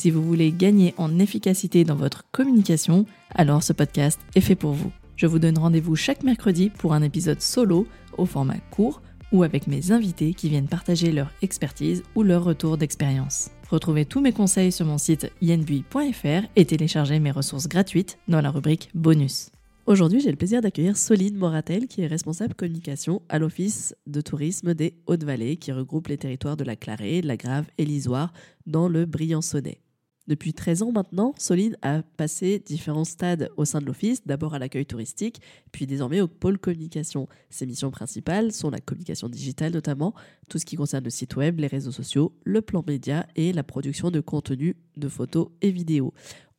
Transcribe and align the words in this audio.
Si 0.00 0.10
vous 0.10 0.22
voulez 0.22 0.50
gagner 0.50 0.94
en 0.96 1.18
efficacité 1.18 1.84
dans 1.84 1.94
votre 1.94 2.24
communication, 2.32 3.04
alors 3.34 3.62
ce 3.62 3.74
podcast 3.74 4.18
est 4.34 4.40
fait 4.40 4.54
pour 4.54 4.72
vous. 4.72 4.90
Je 5.14 5.26
vous 5.26 5.38
donne 5.38 5.58
rendez-vous 5.58 5.94
chaque 5.94 6.22
mercredi 6.22 6.70
pour 6.70 6.94
un 6.94 7.02
épisode 7.02 7.42
solo 7.42 7.86
au 8.16 8.24
format 8.24 8.56
court 8.70 9.02
ou 9.30 9.42
avec 9.42 9.66
mes 9.66 9.92
invités 9.92 10.32
qui 10.32 10.48
viennent 10.48 10.68
partager 10.68 11.12
leur 11.12 11.30
expertise 11.42 12.02
ou 12.14 12.22
leur 12.22 12.44
retour 12.44 12.78
d'expérience. 12.78 13.50
Retrouvez 13.68 14.06
tous 14.06 14.22
mes 14.22 14.32
conseils 14.32 14.72
sur 14.72 14.86
mon 14.86 14.96
site 14.96 15.30
yenbui.fr 15.42 16.46
et 16.56 16.64
téléchargez 16.64 17.20
mes 17.20 17.30
ressources 17.30 17.68
gratuites 17.68 18.16
dans 18.26 18.40
la 18.40 18.50
rubrique 18.50 18.88
bonus. 18.94 19.50
Aujourd'hui, 19.84 20.20
j'ai 20.20 20.30
le 20.30 20.36
plaisir 20.36 20.62
d'accueillir 20.62 20.96
Soline 20.96 21.36
Moratel, 21.36 21.88
qui 21.88 22.00
est 22.00 22.06
responsable 22.06 22.54
communication 22.54 23.20
à 23.28 23.38
l'Office 23.38 23.94
de 24.06 24.22
tourisme 24.22 24.72
des 24.72 24.94
Hautes-Vallées, 25.06 25.58
qui 25.58 25.72
regroupe 25.72 26.08
les 26.08 26.16
territoires 26.16 26.56
de 26.56 26.64
la 26.64 26.76
Clarée, 26.76 27.20
de 27.20 27.26
la 27.26 27.36
Grave 27.36 27.66
et 27.76 27.84
l'Isoire 27.84 28.32
dans 28.66 28.88
le 28.88 29.04
Briançonnais. 29.04 29.82
Depuis 30.26 30.52
13 30.52 30.82
ans 30.82 30.92
maintenant, 30.92 31.34
Soline 31.38 31.76
a 31.82 32.02
passé 32.16 32.62
différents 32.64 33.04
stades 33.04 33.50
au 33.56 33.64
sein 33.64 33.80
de 33.80 33.86
l'Office, 33.86 34.24
d'abord 34.26 34.54
à 34.54 34.58
l'accueil 34.58 34.86
touristique, 34.86 35.40
puis 35.72 35.86
désormais 35.86 36.20
au 36.20 36.28
pôle 36.28 36.58
communication. 36.58 37.28
Ses 37.48 37.66
missions 37.66 37.90
principales 37.90 38.52
sont 38.52 38.70
la 38.70 38.80
communication 38.80 39.28
digitale 39.28 39.72
notamment, 39.72 40.14
tout 40.48 40.58
ce 40.58 40.66
qui 40.66 40.76
concerne 40.76 41.04
le 41.04 41.10
site 41.10 41.36
web, 41.36 41.58
les 41.58 41.66
réseaux 41.66 41.90
sociaux, 41.90 42.32
le 42.44 42.60
plan 42.62 42.84
média 42.86 43.26
et 43.34 43.52
la 43.52 43.64
production 43.64 44.10
de 44.10 44.20
contenu 44.20 44.76
de 44.96 45.08
photos 45.08 45.48
et 45.62 45.70
vidéos 45.70 46.12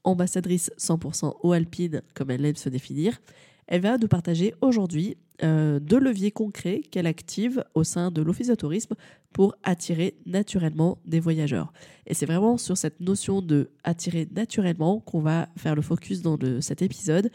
ambassadrice 0.03 0.71
100% 0.77 1.37
au 1.41 1.51
Alpine, 1.51 2.01
comme 2.13 2.31
elle 2.31 2.45
aime 2.45 2.55
se 2.55 2.69
définir, 2.69 3.19
elle 3.67 3.81
va 3.81 3.97
nous 3.97 4.07
partager 4.07 4.53
aujourd'hui 4.61 5.17
euh, 5.43 5.79
deux 5.79 5.99
leviers 5.99 6.31
concrets 6.31 6.81
qu'elle 6.91 7.07
active 7.07 7.63
au 7.73 7.83
sein 7.83 8.11
de 8.11 8.21
l'Office 8.21 8.47
de 8.47 8.55
tourisme 8.55 8.95
pour 9.33 9.55
attirer 9.63 10.15
naturellement 10.25 10.99
des 11.05 11.19
voyageurs. 11.19 11.73
Et 12.05 12.13
c'est 12.13 12.27
vraiment 12.27 12.57
sur 12.57 12.77
cette 12.77 12.99
notion 12.99 13.41
de 13.41 13.71
attirer 13.83 14.27
naturellement 14.35 14.99
qu'on 14.99 15.21
va 15.21 15.49
faire 15.57 15.73
le 15.73 15.81
focus 15.81 16.21
dans 16.21 16.37
cet 16.61 16.83
épisode. 16.83 17.31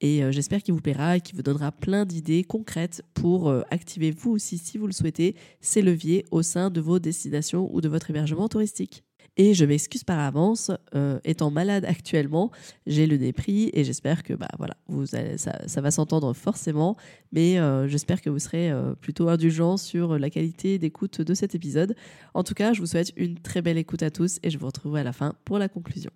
Et 0.00 0.24
euh, 0.24 0.32
j'espère 0.32 0.62
qu'il 0.62 0.72
vous 0.72 0.80
plaira 0.80 1.18
et 1.18 1.20
qu'il 1.20 1.36
vous 1.36 1.42
donnera 1.42 1.70
plein 1.72 2.06
d'idées 2.06 2.44
concrètes 2.44 3.02
pour 3.12 3.50
euh, 3.50 3.62
activer 3.70 4.10
vous 4.10 4.30
aussi, 4.30 4.56
si 4.56 4.78
vous 4.78 4.86
le 4.86 4.92
souhaitez, 4.92 5.36
ces 5.60 5.82
leviers 5.82 6.24
au 6.30 6.42
sein 6.42 6.70
de 6.70 6.80
vos 6.80 6.98
destinations 6.98 7.68
ou 7.74 7.82
de 7.82 7.88
votre 7.88 8.08
hébergement 8.08 8.48
touristique. 8.48 9.04
Et 9.42 9.54
je 9.54 9.64
m'excuse 9.64 10.04
par 10.04 10.18
avance, 10.18 10.70
euh, 10.94 11.18
étant 11.24 11.50
malade 11.50 11.86
actuellement, 11.86 12.50
j'ai 12.86 13.06
le 13.06 13.16
nez 13.16 13.32
pris 13.32 13.70
et 13.72 13.84
j'espère 13.84 14.22
que 14.22 14.34
bah, 14.34 14.50
voilà, 14.58 14.76
vous 14.86 15.06
ça, 15.06 15.80
va 15.80 15.90
s'entendre 15.90 16.34
forcément, 16.34 16.94
mais 17.32 17.58
euh, 17.58 17.88
j'espère 17.88 18.20
que 18.20 18.28
vous 18.28 18.38
serez 18.38 18.70
euh, 18.70 18.94
plutôt 18.94 19.30
indulgents 19.30 19.78
sur 19.78 20.18
la 20.18 20.28
qualité 20.28 20.78
d'écoute 20.78 21.22
de 21.22 21.32
cet 21.32 21.54
épisode. 21.54 21.96
En 22.34 22.42
tout 22.42 22.52
cas, 22.52 22.74
je 22.74 22.80
vous 22.80 22.86
souhaite 22.86 23.14
une 23.16 23.38
très 23.38 23.62
belle 23.62 23.78
écoute 23.78 24.02
à 24.02 24.10
tous 24.10 24.40
et 24.42 24.50
je 24.50 24.58
vous 24.58 24.66
retrouverai 24.66 25.00
à 25.00 25.04
la 25.04 25.14
fin 25.14 25.34
pour 25.46 25.58
la 25.58 25.70
conclusion. 25.70 26.10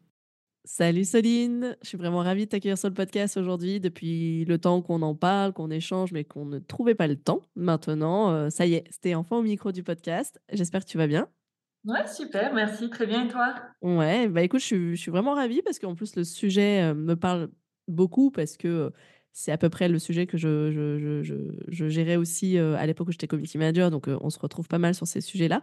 Salut 0.67 1.06
Soline, 1.06 1.78
je 1.80 1.89
suis 1.89 1.97
vraiment 1.97 2.19
ravie 2.19 2.45
de 2.45 2.50
t'accueillir 2.50 2.77
sur 2.77 2.91
le 2.91 2.95
podcast 2.95 3.39
aujourd'hui 3.39 3.80
depuis 3.80 4.45
le 4.45 4.58
temps 4.58 4.83
qu'on 4.83 5.00
en 5.00 5.14
parle, 5.14 5.55
qu'on 5.55 5.70
échange, 5.70 6.12
mais 6.12 6.25
qu'on 6.25 6.45
ne 6.45 6.58
trouvait 6.58 6.95
pas 6.95 7.06
le 7.06 7.17
temps. 7.17 7.40
Maintenant, 7.57 8.51
ça 8.51 8.67
y 8.67 8.74
est, 8.74 8.84
c'était 8.90 9.14
enfin 9.14 9.39
au 9.39 9.42
micro 9.42 9.73
du 9.73 9.83
podcast. 9.83 10.42
J'espère 10.52 10.84
que 10.84 10.90
tu 10.90 10.98
vas 10.98 11.07
bien. 11.07 11.27
Ouais, 11.84 12.06
super, 12.06 12.55
merci, 12.55 12.89
très 12.89 13.06
bien, 13.06 13.27
et 13.27 13.28
toi? 13.28 13.55
Ouais, 13.83 14.27
bah 14.28 14.42
écoute, 14.42 14.61
je 14.61 14.95
suis, 14.95 15.11
vraiment 15.11 15.34
ravie 15.34 15.61
parce 15.61 15.78
qu'en 15.78 15.95
plus, 15.95 16.17
le 16.17 16.24
sujet 16.24 16.83
euh, 16.83 16.95
me 16.95 17.14
parle 17.14 17.50
beaucoup 17.89 18.30
parce 18.30 18.56
que 18.56 18.68
euh, 18.68 18.90
c'est 19.33 19.52
à 19.52 19.58
peu 19.58 19.68
près 19.68 19.89
le 19.89 19.98
sujet 19.98 20.27
que 20.27 20.39
je, 20.39 21.22
gérais 21.68 22.17
aussi 22.17 22.56
euh, 22.56 22.77
à 22.77 22.86
l'époque 22.86 23.08
où 23.08 23.12
j'étais 23.12 23.27
community 23.27 23.58
manager, 23.58 23.90
donc 23.90 24.08
on 24.08 24.30
se 24.30 24.39
retrouve 24.39 24.67
pas 24.67 24.78
mal 24.78 24.95
sur 24.95 25.06
ces 25.06 25.20
sujets-là. 25.20 25.62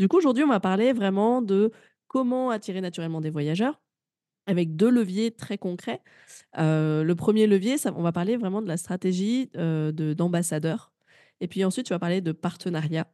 Du 0.00 0.08
coup, 0.08 0.16
aujourd'hui, 0.16 0.42
on 0.42 0.48
va 0.48 0.58
parler 0.58 0.92
vraiment 0.92 1.40
de 1.40 1.70
comment 2.08 2.50
attirer 2.50 2.80
naturellement 2.80 3.20
des 3.20 3.30
voyageurs 3.30 3.80
avec 4.46 4.74
deux 4.74 4.90
leviers 4.90 5.30
très 5.30 5.58
concrets. 5.58 6.02
le 6.56 7.12
premier 7.14 7.46
levier, 7.46 7.78
ça, 7.78 7.92
on 7.94 8.02
va 8.02 8.10
parler 8.10 8.36
vraiment 8.36 8.62
de 8.62 8.68
la 8.68 8.76
stratégie 8.76 9.50
de, 9.54 10.14
d'ambassadeur. 10.14 10.92
Et 11.40 11.46
puis 11.46 11.64
ensuite, 11.64 11.86
tu 11.86 11.92
vas 11.92 12.00
parler 12.00 12.20
de 12.20 12.32
partenariat. 12.32 13.06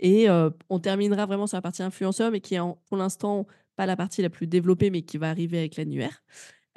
Et 0.00 0.28
on 0.70 0.78
terminera 0.78 1.26
vraiment 1.26 1.46
sur 1.46 1.56
la 1.56 1.62
partie 1.62 1.82
influenceur, 1.82 2.30
mais 2.30 2.40
qui 2.40 2.54
est 2.54 2.60
pour 2.88 2.96
l'instant 2.96 3.46
pas 3.76 3.86
la 3.86 3.96
partie 3.96 4.22
la 4.22 4.30
plus 4.30 4.46
développée, 4.46 4.90
mais 4.90 5.02
qui 5.02 5.18
va 5.18 5.30
arriver 5.30 5.58
avec 5.58 5.76
l'annuaire. 5.76 6.22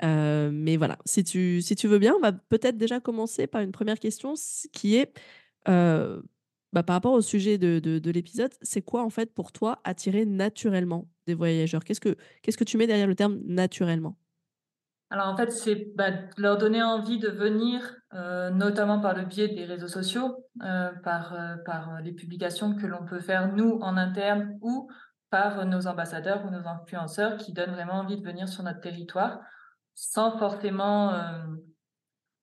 mais 0.02 0.78
voilà, 0.78 0.98
si 1.06 1.24
tu, 1.24 1.62
si 1.62 1.76
tu 1.76 1.88
veux 1.88 2.00
bien, 2.00 2.14
on 2.16 2.20
va 2.20 2.34
peut-être 2.34 2.78
déjà 2.78 3.00
commencer 3.00 3.48
par 3.48 3.62
une 3.62 3.72
première 3.72 4.00
question 4.00 4.34
qui 4.74 4.96
est 4.98 5.14
bah, 6.74 6.82
par 6.82 6.96
rapport 6.96 7.14
au 7.14 7.22
sujet 7.22 7.60
de, 7.60 7.80
de, 7.80 8.12
l'épisode, 8.12 8.52
c'est 8.64 8.82
quoi 8.82 9.04
en 9.04 9.12
fait 9.12 9.32
pour 9.32 9.52
toi 9.52 9.80
attirer 9.84 10.26
naturellement 10.26 11.08
des 11.28 11.36
voyageurs? 11.36 11.84
Qu'est-ce 11.84 12.02
que 12.02 12.18
Qu'est-ce 12.42 12.58
que 12.58 12.64
tu 12.64 12.78
mets 12.78 12.88
derrière 12.88 13.06
le 13.08 13.16
terme 13.16 13.40
naturellement? 13.46 14.18
Alors 15.14 15.28
en 15.28 15.38
fait, 15.38 15.52
c'est 15.52 15.94
bah, 15.96 16.10
leur 16.38 16.58
donner 16.58 16.82
envie 16.82 17.20
de 17.20 17.30
venir, 17.30 17.98
euh, 18.16 18.50
notamment 18.50 19.00
par 19.00 19.14
le 19.14 19.26
biais 19.26 19.48
des 19.48 19.64
réseaux 19.64 19.88
sociaux, 19.88 20.44
euh, 20.64 20.92
par, 21.04 21.36
euh, 21.36 22.00
les 22.02 22.14
publications 22.14 22.74
que 22.76 22.88
l'on 22.88 23.06
peut 23.06 23.20
faire 23.20 23.54
nous 23.54 23.78
en 23.84 23.96
interne 23.96 24.58
ou 24.62 24.90
par 25.30 25.68
nos 25.68 25.86
ambassadeurs 25.86 26.44
ou 26.46 26.50
nos 26.50 26.68
influenceurs 26.68 27.38
qui 27.38 27.54
donnent 27.54 27.74
vraiment 27.74 28.00
envie 28.00 28.20
de 28.20 28.26
venir 28.26 28.50
sur 28.50 28.64
notre 28.64 28.82
territoire 28.82 29.40
sans 29.94 30.40
forcément 30.40 31.14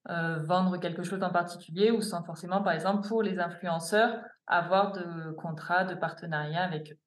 vendre 0.06 0.76
quelque 0.78 1.02
chose 1.02 1.24
en 1.24 1.30
particulier 1.30 1.90
ou 1.90 2.00
sans 2.00 2.22
forcément, 2.22 2.62
par 2.62 2.72
exemple, 2.72 3.08
pour 3.08 3.24
les 3.24 3.40
influenceurs, 3.40 4.20
avoir 4.46 4.92
de 4.92 5.32
contrats 5.32 5.84
de 5.84 5.96
partenariat 5.96 6.62
avec 6.62 6.92
eux. 6.92 6.98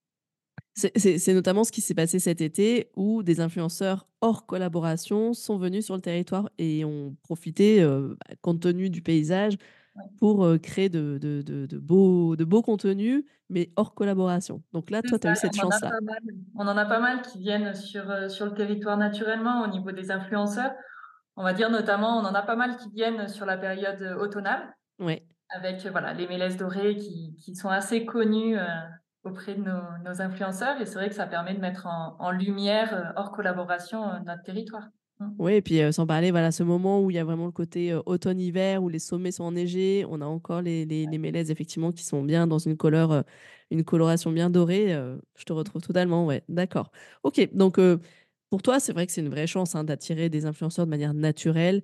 C'est 0.75 1.33
notamment 1.33 1.63
ce 1.63 1.71
qui 1.71 1.81
s'est 1.81 1.93
passé 1.93 2.17
cet 2.17 2.41
été 2.41 2.89
où 2.95 3.21
des 3.21 3.41
influenceurs 3.41 4.07
hors 4.21 4.47
collaboration 4.47 5.33
sont 5.33 5.57
venus 5.57 5.85
sur 5.85 5.95
le 5.95 6.01
territoire 6.01 6.49
et 6.57 6.83
ont 6.83 7.15
profité, 7.21 7.81
euh, 7.81 8.15
bah, 8.27 8.35
compte 8.41 8.61
tenu 8.61 8.89
du 8.89 9.03
paysage, 9.03 9.57
pour 10.17 10.43
euh, 10.43 10.57
créer 10.57 10.89
de, 10.89 11.19
de, 11.21 11.43
de, 11.43 11.77
beaux, 11.77 12.35
de 12.35 12.43
beaux 12.43 12.63
contenus, 12.63 13.23
mais 13.49 13.71
hors 13.75 13.93
collaboration. 13.93 14.63
Donc 14.73 14.89
là, 14.89 15.03
toi, 15.03 15.19
tu 15.19 15.27
as 15.27 15.33
eu 15.33 15.35
cette 15.35 15.55
chance-là. 15.55 15.91
On 16.55 16.67
en 16.67 16.75
a 16.75 16.85
pas 16.85 16.99
mal 16.99 17.21
qui 17.21 17.37
viennent 17.37 17.75
sur, 17.75 18.09
euh, 18.09 18.27
sur 18.27 18.47
le 18.47 18.55
territoire 18.55 18.97
naturellement 18.97 19.63
au 19.63 19.67
niveau 19.67 19.91
des 19.91 20.09
influenceurs. 20.09 20.71
On 21.35 21.43
va 21.43 21.53
dire 21.53 21.69
notamment, 21.69 22.17
on 22.17 22.25
en 22.25 22.33
a 22.33 22.41
pas 22.41 22.55
mal 22.55 22.77
qui 22.77 22.89
viennent 22.89 23.27
sur 23.27 23.45
la 23.45 23.57
période 23.57 24.17
automnale. 24.19 24.73
Avec 25.49 25.85
voilà, 25.85 26.13
les 26.13 26.27
mélèzes 26.27 26.57
dorées 26.57 26.97
qui, 26.97 27.35
qui 27.35 27.55
sont 27.55 27.69
assez 27.69 28.05
connus 28.05 28.55
auprès 29.23 29.55
de 29.55 29.61
nos, 29.61 30.21
influenceurs 30.21 30.79
et 30.81 30.85
c'est 30.85 30.95
vrai 30.95 31.09
que 31.09 31.15
ça 31.15 31.25
permet 31.25 31.53
de 31.53 31.59
mettre 31.59 31.87
en, 31.87 32.31
lumière, 32.31 32.93
euh, 32.93 33.03
hors 33.15 33.31
collaboration, 33.31 34.03
euh, 34.03 34.19
notre 34.25 34.43
territoire. 34.43 34.89
Mmh. 35.19 35.27
Oui, 35.39 35.53
et 35.53 35.61
puis 35.61 35.81
euh, 35.81 35.91
sans 35.91 36.05
parler, 36.05 36.31
voilà, 36.31 36.51
ce 36.51 36.63
moment 36.63 37.01
où 37.01 37.09
il 37.09 37.15
y 37.15 37.19
a 37.19 37.23
vraiment 37.23 37.45
le 37.45 37.51
côté 37.51 37.93
automne-hiver, 38.05 38.83
où 38.83 38.89
les 38.89 38.99
sommets 38.99 39.31
sont 39.31 39.45
enneigés, 39.45 40.05
on 40.09 40.21
a 40.21 40.25
encore 40.25 40.61
les, 40.61 40.85
les, 40.85 41.05
les, 41.05 41.17
mélèzes, 41.17 41.51
effectivement, 41.51 41.91
qui 41.91 42.03
sont 42.03 42.23
bien 42.23 42.47
dans 42.47 42.59
une 42.59 42.77
couleur, 42.77 43.23
une 43.71 43.83
coloration 43.83 44.31
bien 44.31 44.49
dorée. 44.49 44.93
je 45.35 45.43
te 45.45 45.53
retrouve 45.53 45.81
totalement, 45.81 46.25
ouais, 46.25 46.43
d'accord. 46.49 46.91
Ok, 47.23 47.49
donc 47.53 47.79
pour 48.49 48.61
toi, 48.61 48.79
c'est 48.79 48.93
vrai 48.93 49.07
que 49.07 49.11
c'est 49.11 49.21
une 49.21 49.29
vraie 49.29 49.47
chance 49.47 49.73
hein, 49.75 49.83
d'attirer 49.83 50.29
des 50.29 50.45
influenceurs 50.45 50.85
de 50.85 50.91
manière 50.91 51.13
naturelle, 51.13 51.81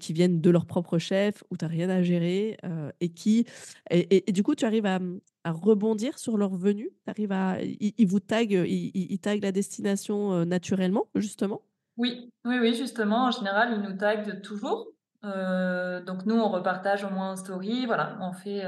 qui 0.00 0.12
viennent 0.12 0.40
de 0.40 0.50
leur 0.50 0.66
propre 0.66 0.98
chef, 0.98 1.44
où 1.50 1.56
tu 1.56 1.64
n'as 1.64 1.70
rien 1.70 1.90
à 1.90 2.02
gérer, 2.02 2.58
et 3.00 3.08
qui. 3.10 3.46
Et, 3.90 4.32
du 4.32 4.42
coup, 4.42 4.54
tu 4.54 4.64
arrives 4.64 4.86
à, 4.86 4.98
rebondir 5.46 6.18
sur 6.18 6.36
leur 6.36 6.54
venue 6.54 6.90
à. 7.06 7.58
Ils, 7.60 8.06
vous 8.06 8.20
taguent, 8.20 8.64
ils, 8.66 8.90
ils, 8.94 9.18
taguent 9.18 9.42
la 9.42 9.52
destination 9.52 10.44
naturellement, 10.44 11.08
justement? 11.14 11.62
Oui, 11.96 12.32
oui, 12.44 12.58
oui, 12.60 12.74
justement. 12.74 13.26
En 13.26 13.30
général, 13.30 13.72
ils 13.72 13.82
nous 13.82 13.96
taguent 13.96 14.40
toujours. 14.42 14.88
donc, 15.22 16.26
nous, 16.26 16.34
on 16.34 16.48
repartage 16.48 17.04
au 17.04 17.10
moins 17.10 17.32
en 17.32 17.36
story. 17.36 17.86
Voilà, 17.86 18.18
on 18.20 18.32
fait. 18.32 18.64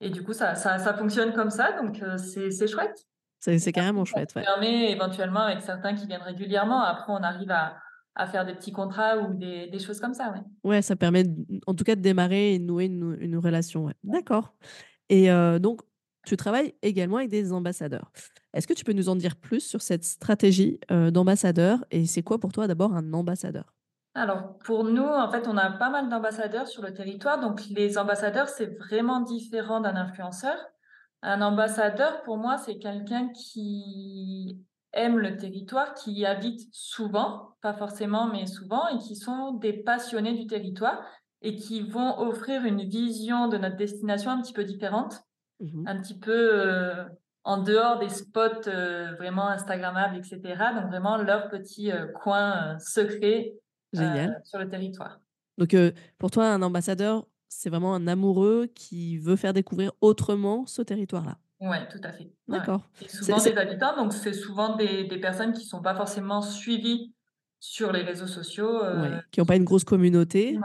et 0.00 0.10
du 0.10 0.22
coup, 0.22 0.32
ça, 0.32 0.54
ça, 0.54 0.78
ça, 0.78 0.94
fonctionne 0.94 1.32
comme 1.32 1.50
ça. 1.50 1.72
Donc, 1.80 2.02
c'est 2.18 2.66
chouette. 2.66 3.06
C'est 3.40 3.72
carrément 3.72 4.04
chouette. 4.04 4.32
Ça 4.32 4.42
permet 4.42 4.92
éventuellement 4.92 5.40
avec 5.40 5.62
certains 5.62 5.94
qui 5.94 6.06
viennent 6.06 6.22
régulièrement. 6.22 6.82
Après, 6.82 7.10
on 7.12 7.22
arrive 7.22 7.50
à 7.50 7.76
à 8.14 8.26
faire 8.26 8.44
des 8.44 8.54
petits 8.54 8.72
contrats 8.72 9.18
ou 9.18 9.34
des, 9.34 9.68
des 9.68 9.78
choses 9.78 10.00
comme 10.00 10.14
ça. 10.14 10.32
Ouais. 10.32 10.40
ouais, 10.64 10.82
ça 10.82 10.96
permet 10.96 11.24
en 11.66 11.74
tout 11.74 11.84
cas 11.84 11.96
de 11.96 12.00
démarrer 12.00 12.54
et 12.54 12.58
de 12.58 12.64
nouer 12.64 12.86
une, 12.86 13.16
une 13.20 13.36
relation. 13.36 13.86
Ouais. 13.86 13.94
D'accord. 14.04 14.54
Et 15.08 15.30
euh, 15.30 15.58
donc, 15.58 15.80
tu 16.26 16.36
travailles 16.36 16.74
également 16.82 17.16
avec 17.16 17.30
des 17.30 17.52
ambassadeurs. 17.52 18.12
Est-ce 18.52 18.66
que 18.66 18.74
tu 18.74 18.84
peux 18.84 18.92
nous 18.92 19.08
en 19.08 19.16
dire 19.16 19.36
plus 19.36 19.60
sur 19.60 19.80
cette 19.80 20.04
stratégie 20.04 20.78
euh, 20.90 21.10
d'ambassadeur 21.10 21.84
et 21.90 22.04
c'est 22.06 22.22
quoi 22.22 22.38
pour 22.38 22.52
toi 22.52 22.66
d'abord 22.66 22.94
un 22.94 23.12
ambassadeur? 23.12 23.74
Alors, 24.14 24.58
pour 24.58 24.84
nous, 24.84 25.04
en 25.04 25.30
fait, 25.30 25.46
on 25.46 25.56
a 25.56 25.70
pas 25.70 25.88
mal 25.88 26.08
d'ambassadeurs 26.08 26.66
sur 26.66 26.82
le 26.82 26.92
territoire. 26.92 27.40
Donc, 27.40 27.62
les 27.70 27.96
ambassadeurs, 27.96 28.48
c'est 28.48 28.76
vraiment 28.78 29.20
différent 29.20 29.80
d'un 29.80 29.94
influenceur. 29.94 30.56
Un 31.22 31.42
ambassadeur, 31.42 32.22
pour 32.22 32.36
moi, 32.36 32.58
c'est 32.58 32.78
quelqu'un 32.78 33.28
qui 33.28 34.58
aime 34.92 35.18
le 35.18 35.36
territoire, 35.36 35.94
qui 35.94 36.12
y 36.12 36.26
habite 36.26 36.68
souvent, 36.72 37.56
pas 37.62 37.74
forcément, 37.74 38.26
mais 38.26 38.46
souvent, 38.46 38.88
et 38.88 38.98
qui 38.98 39.16
sont 39.16 39.52
des 39.52 39.72
passionnés 39.72 40.34
du 40.34 40.46
territoire 40.46 41.02
et 41.42 41.56
qui 41.56 41.82
vont 41.82 42.18
offrir 42.18 42.64
une 42.64 42.82
vision 42.82 43.48
de 43.48 43.56
notre 43.56 43.76
destination 43.76 44.30
un 44.30 44.42
petit 44.42 44.52
peu 44.52 44.64
différente, 44.64 45.22
mmh 45.60 45.86
un 45.86 46.00
petit 46.00 46.18
peu 46.18 46.50
euh, 46.52 47.04
en 47.44 47.58
dehors 47.62 47.98
des 47.98 48.08
spots 48.08 48.66
euh, 48.66 49.14
vraiment 49.16 49.48
Instagrammables, 49.48 50.16
etc. 50.16 50.40
Donc 50.74 50.90
vraiment 50.90 51.16
leur 51.16 51.48
petit 51.48 51.90
euh, 51.90 52.06
coin 52.06 52.78
secret 52.78 53.54
sur 53.92 54.58
le 54.58 54.68
territoire. 54.68 55.20
Donc 55.58 55.74
pour 56.18 56.30
toi, 56.30 56.48
un 56.52 56.62
ambassadeur, 56.62 57.26
c'est 57.48 57.68
vraiment 57.68 57.94
un 57.94 58.06
amoureux 58.06 58.66
qui 58.74 59.18
veut 59.18 59.36
faire 59.36 59.52
découvrir 59.52 59.92
autrement 60.00 60.64
ce 60.66 60.82
territoire-là? 60.82 61.38
Oui, 61.60 61.76
tout 61.90 62.00
à 62.02 62.12
fait. 62.12 62.32
D'accord. 62.48 62.82
souvent 63.06 63.42
des 63.42 63.56
habitants, 63.56 63.96
donc 63.96 64.12
c'est 64.12 64.32
souvent 64.32 64.76
des, 64.76 65.04
des, 65.04 65.18
personnes 65.18 65.52
qui 65.52 65.64
ne 65.64 65.68
sont 65.68 65.82
pas 65.82 65.94
forcément 65.94 66.40
suivies 66.40 67.14
sur 67.58 67.92
les 67.92 68.02
réseaux 68.02 68.26
sociaux. 68.26 68.80
qui 69.30 69.40
n'ont 69.40 69.46
pas 69.46 69.56
une 69.56 69.64
grosse 69.64 69.84
communauté. 69.84 70.58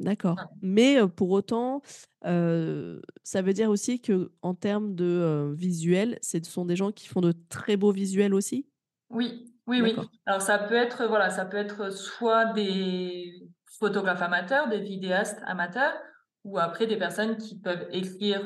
D'accord. 0.00 0.40
Mais 0.62 0.98
pour 1.06 1.30
autant, 1.30 1.82
ça 2.22 3.42
veut 3.42 3.52
dire 3.52 3.68
aussi 3.68 4.00
que 4.00 4.32
en 4.40 4.54
termes 4.54 4.94
de 4.94 5.52
visuel, 5.54 6.18
ce 6.22 6.42
sont 6.42 6.64
des 6.64 6.76
gens 6.76 6.92
qui 6.92 7.08
font 7.08 7.20
de 7.20 7.32
très 7.50 7.76
beaux 7.76 7.92
visuels 7.92 8.34
aussi? 8.34 8.66
Oui, 9.10 9.52
oui, 9.66 9.82
oui. 9.82 9.94
Alors 10.26 10.40
ça 10.40 10.58
peut 10.58 10.74
être, 10.74 11.06
voilà, 11.06 11.30
ça 11.30 11.44
peut 11.44 11.58
être 11.58 11.90
soit 11.92 12.46
des 12.46 13.48
photographes 13.78 14.22
amateurs, 14.22 14.68
des 14.68 14.80
vidéastes 14.80 15.40
amateurs, 15.46 15.94
ou 16.44 16.58
après 16.58 16.86
des 16.86 16.96
personnes 16.96 17.36
qui 17.36 17.58
peuvent 17.58 17.86
écrire 17.92 18.42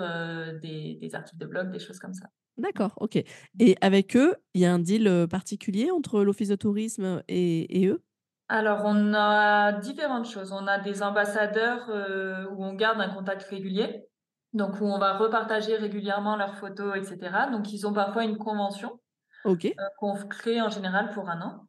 des, 0.63 0.99
des, 1.01 1.15
articles 1.15 1.39
de 1.39 1.47
blog, 1.47 1.71
des 1.71 1.79
choses 1.79 1.99
comme 1.99 2.15
ça. 2.15 2.27
D'accord, 2.59 2.93
ok. 3.01 3.17
Et 3.59 3.77
avec 3.81 4.17
eux, 4.17 4.35
il 4.55 4.61
y 4.61 4.67
a 4.67 4.73
un 4.73 4.79
deal 4.79 5.27
particulier 5.31 5.91
entre 5.91 6.23
l'Office 6.23 6.49
de 6.49 6.57
tourisme 6.57 7.23
et, 7.29 7.83
et 7.83 7.87
eux? 7.87 8.03
Alors, 8.49 8.83
on 8.85 9.13
a 9.13 9.73
différentes 9.73 10.29
choses. 10.29 10.53
On 10.53 10.67
a 10.67 10.79
des 10.79 11.03
ambassadeurs 11.03 11.91
euh, 11.91 12.47
où 12.51 12.65
on 12.65 12.75
garde 12.75 13.01
un 13.01 13.09
contact 13.09 13.43
régulier, 13.45 14.07
donc 14.53 14.81
où 14.81 14.85
on 14.85 14.99
va 14.99 15.17
repartager 15.17 15.77
régulièrement 15.77 16.37
leurs 16.37 16.55
photos, 16.55 16.97
etc. 16.97 17.49
Donc, 17.51 17.73
ils 17.73 17.87
ont 17.87 17.93
parfois 17.93 18.25
une 18.25 18.39
convention 18.39 19.01
euh, 19.47 19.55
qu'on 19.99 20.15
crée 20.29 20.61
en 20.61 20.69
général 20.69 21.11
pour 21.13 21.29
un 21.29 21.41
an. 21.43 21.67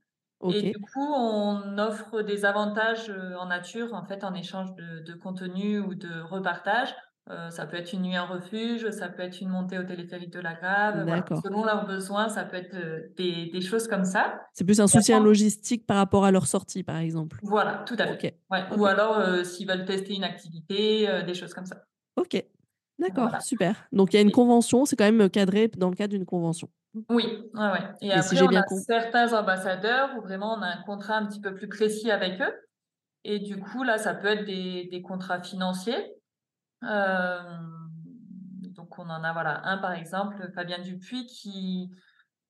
Et 0.52 0.72
du 0.72 0.80
coup, 0.80 1.14
on 1.14 1.78
offre 1.78 2.22
des 2.22 2.46
avantages 2.46 3.10
euh, 3.10 3.36
en 3.38 3.48
nature, 3.48 3.94
en 3.94 4.06
fait, 4.06 4.24
en 4.24 4.34
échange 4.34 4.74
de, 4.76 5.04
de 5.04 5.14
contenu 5.14 5.80
ou 5.80 5.96
de 5.96 6.22
repartage. 6.22 6.94
Euh, 7.30 7.50
ça 7.50 7.66
peut 7.66 7.76
être 7.76 7.92
une 7.92 8.04
nuit 8.04 8.18
en 8.18 8.26
refuge, 8.26 8.90
ça 8.92 9.10
peut 9.10 9.22
être 9.22 9.42
une 9.42 9.50
montée 9.50 9.78
au 9.78 9.84
téléphérique 9.84 10.32
de 10.32 10.40
la 10.40 10.54
Grave. 10.54 11.06
Selon 11.44 11.66
leurs 11.66 11.86
besoins, 11.86 12.30
ça 12.30 12.46
peut 12.46 12.56
être 12.56 12.76
euh, 12.76 13.02
des, 13.18 13.48
des 13.48 13.62
choses 13.62 13.88
comme 13.88 14.06
ça. 14.06 14.40
C'est 14.54 14.64
plus 14.64 14.80
un 14.80 14.88
soutien 14.88 15.20
logistique 15.20 15.86
par 15.86 15.98
rapport 15.98 16.24
à 16.24 16.32
leur 16.32 16.48
sortie, 16.48 16.84
par 16.84 16.98
exemple. 16.98 17.40
Voilà, 17.44 17.84
tout 17.86 17.98
à 18.00 18.08
fait. 18.16 18.40
Ou 18.78 18.86
alors, 18.86 19.20
euh, 19.20 19.44
s'ils 19.44 19.68
veulent 19.68 19.84
tester 19.84 20.16
une 20.16 20.24
activité, 20.24 21.24
des 21.26 21.34
choses 21.34 21.54
comme 21.54 21.66
ça. 21.66 21.84
Ok, 22.16 22.42
d'accord, 23.00 23.42
super. 23.42 23.88
Donc, 23.92 24.14
il 24.14 24.18
y 24.18 24.20
a 24.20 24.22
une 24.22 24.32
convention, 24.32 24.86
c'est 24.86 24.96
quand 24.96 25.12
même 25.12 25.30
cadré 25.30 25.68
dans 25.70 25.90
le 25.90 25.96
cadre 25.96 26.14
d'une 26.14 26.26
convention. 26.26 26.70
Oui, 27.10 27.26
ouais, 27.54 27.72
ouais. 27.72 27.80
Et, 28.02 28.12
après, 28.12 28.42
on 28.42 28.56
a 28.56 28.64
certains 28.68 29.34
ambassadeurs 29.34 30.10
où 30.18 30.22
vraiment 30.22 30.56
on 30.58 30.62
a 30.62 30.68
un 30.68 30.82
contrat 30.84 31.18
un 31.18 31.26
petit 31.28 31.42
peu 31.42 31.54
plus 31.54 31.68
précis 31.68 32.12
avec 32.12 32.42
eux. 32.42 32.54
Et 33.24 33.40
du 33.40 33.60
coup, 33.60 33.84
là, 33.84 33.98
ça 33.98 34.14
peut 34.14 34.28
être 34.28 34.46
des, 34.46 34.88
des 34.92 35.02
contrats 35.02 35.42
financiers 35.42 36.14
donc 38.78 38.98
on 39.00 39.10
en 39.10 39.24
a 39.24 39.34
voilà 39.34 39.66
un 39.66 39.78
par 39.78 39.92
exemple, 39.94 40.50
Fabien 40.54 40.80
Dupuis 40.80 41.26
qui 41.26 41.90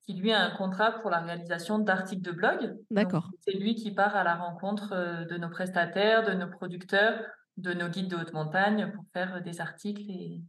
qui 0.02 0.14
lui 0.14 0.32
a 0.32 0.40
un 0.40 0.50
contrat 0.56 0.92
pour 0.92 1.10
la 1.10 1.18
réalisation 1.18 1.78
d'articles 1.78 2.22
de 2.22 2.32
blog. 2.32 2.78
D'accord. 2.90 3.30
C'est 3.40 3.52
lui 3.52 3.74
qui 3.74 3.90
part 3.90 4.16
à 4.16 4.24
la 4.24 4.36
rencontre 4.36 5.26
de 5.28 5.36
nos 5.36 5.50
prestataires, 5.50 6.24
de 6.24 6.32
nos 6.32 6.48
producteurs, 6.48 7.20
de 7.58 7.72
nos 7.72 7.88
guides 7.88 8.08
de 8.08 8.16
haute 8.16 8.32
montagne 8.32 8.90
pour 8.94 9.04
faire 9.12 9.42
des 9.42 9.60
articles 9.60 10.10
et. 10.10 10.42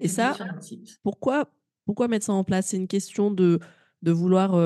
Et, 0.00 0.08
ça, 0.08 0.36
pourquoi 1.04 1.48
pourquoi 1.84 2.08
mettre 2.08 2.26
ça 2.26 2.32
en 2.32 2.42
place? 2.42 2.66
C'est 2.68 2.76
une 2.76 2.88
question 2.88 3.30
de 3.30 3.60
de 4.02 4.10
vouloir 4.10 4.56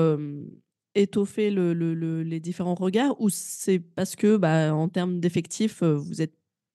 étoffer 0.95 1.51
le, 1.51 1.73
le, 1.73 2.23
les 2.23 2.39
différents 2.39 2.73
regards 2.73 3.19
ou 3.19 3.29
c'est 3.29 3.79
parce 3.79 4.15
que 4.15 4.37
bah, 4.37 4.73
en 4.73 4.89
termes 4.89 5.19
d'effectifs, 5.19 5.83
vous 5.83 6.21
êtes 6.23 6.33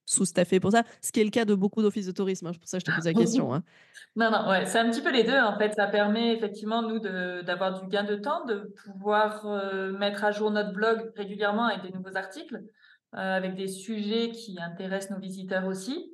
sous-staffé 0.09 0.59
pour 0.59 0.71
ça, 0.71 0.83
ce 1.01 1.11
qui 1.11 1.21
est 1.21 1.23
le 1.23 1.29
cas 1.29 1.45
de 1.45 1.53
beaucoup 1.53 1.81
d'offices 1.81 2.07
de 2.07 2.11
tourisme. 2.11 2.47
Hein, 2.47 2.51
pour 2.53 2.67
ça, 2.67 2.79
je 2.79 2.85
te 2.85 2.91
pose 2.91 3.05
la 3.05 3.13
question. 3.13 3.53
Hein. 3.53 3.63
Non, 4.15 4.31
non, 4.31 4.49
ouais, 4.49 4.65
c'est 4.65 4.79
un 4.79 4.89
petit 4.89 5.01
peu 5.01 5.11
les 5.11 5.23
deux. 5.23 5.37
En 5.37 5.57
fait, 5.57 5.73
ça 5.73 5.87
permet 5.87 6.35
effectivement, 6.35 6.81
nous, 6.81 6.99
d'avoir 6.99 7.81
du 7.81 7.87
gain 7.87 8.03
de 8.03 8.15
temps, 8.15 8.45
de 8.45 8.73
pouvoir 8.83 9.45
euh, 9.45 9.91
mettre 9.93 10.23
à 10.23 10.31
jour 10.31 10.51
notre 10.51 10.73
blog 10.73 11.11
régulièrement 11.15 11.65
avec 11.65 11.83
des 11.83 11.95
nouveaux 11.95 12.15
articles, 12.15 12.55
euh, 12.55 12.61
avec 13.11 13.55
des 13.55 13.67
sujets 13.67 14.31
qui 14.31 14.57
intéressent 14.59 15.11
nos 15.11 15.19
visiteurs 15.19 15.65
aussi. 15.67 16.11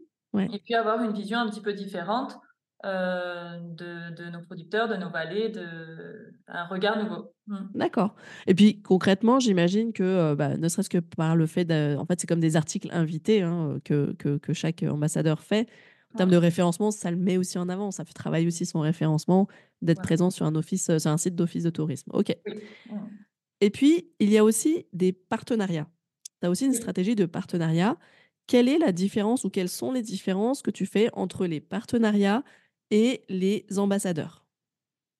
Et 0.51 0.59
puis 0.59 0.75
avoir 0.75 1.01
une 1.01 1.13
vision 1.13 1.39
un 1.39 1.49
petit 1.49 1.61
peu 1.61 1.73
différente 1.73 2.37
euh, 2.85 3.57
de, 3.61 4.29
nos 4.29 4.41
producteurs, 4.41 4.87
de 4.87 4.95
nos 4.95 5.09
vallées, 5.09 5.49
de, 5.49 6.33
un 6.47 6.65
regard 6.65 7.01
nouveau. 7.01 7.33
Mmh. 7.47 7.57
D'accord. 7.73 8.15
Et 8.45 8.53
puis 8.53 8.81
concrètement, 8.81 9.39
j'imagine 9.39 9.93
que, 9.93 10.03
euh, 10.03 10.35
bah, 10.35 10.57
ne 10.57 10.67
serait-ce 10.67 10.89
que 10.89 10.99
par 10.99 11.35
le 11.35 11.47
fait, 11.47 11.65
de, 11.65 11.95
en 11.97 12.05
fait, 12.05 12.19
c'est 12.19 12.27
comme 12.27 12.39
des 12.39 12.55
articles 12.55 12.89
invités 12.91 13.41
hein, 13.41 13.79
que, 13.83 14.13
que, 14.13 14.53
chaque 14.53 14.83
ambassadeur 14.83 15.41
fait. 15.41 15.67
En 16.13 16.17
termes 16.17 16.31
de 16.31 16.37
référencement, 16.37 16.91
ça 16.91 17.11
le 17.11 17.17
met 17.17 17.37
aussi 17.37 17.57
en 17.57 17.69
avant. 17.69 17.91
Ça 17.91 18.05
fait 18.05 18.13
travailler 18.13 18.47
aussi 18.47 18.65
son 18.65 18.81
référencement 18.81 19.47
d'être 19.81 20.01
présent 20.01 20.29
sur 20.29 20.45
un 20.45 20.55
office, 20.55 20.97
sur 20.97 21.11
un 21.11 21.17
site 21.17 21.35
d'office 21.35 21.63
de 21.63 21.69
tourisme. 21.69 22.11
Ok. 22.13 22.35
Mmh. 22.45 22.97
Et 23.61 23.69
puis 23.69 24.11
il 24.19 24.29
y 24.29 24.37
a 24.37 24.43
aussi 24.43 24.85
des 24.93 25.11
partenariats. 25.11 25.87
Tu 26.41 26.47
as 26.47 26.49
aussi 26.49 26.65
une 26.65 26.73
stratégie 26.73 27.15
de 27.15 27.25
partenariat. 27.25 27.97
Quelle 28.47 28.69
est 28.69 28.77
la 28.77 28.91
différence 28.91 29.43
ou 29.43 29.49
quelles 29.49 29.69
sont 29.69 29.91
les 29.91 30.01
différences 30.01 30.61
que 30.61 30.71
tu 30.71 30.85
fais 30.85 31.09
entre 31.13 31.45
les 31.45 31.61
partenariats 31.61 32.43
et 32.91 33.23
les 33.29 33.65
ambassadeurs? 33.77 34.45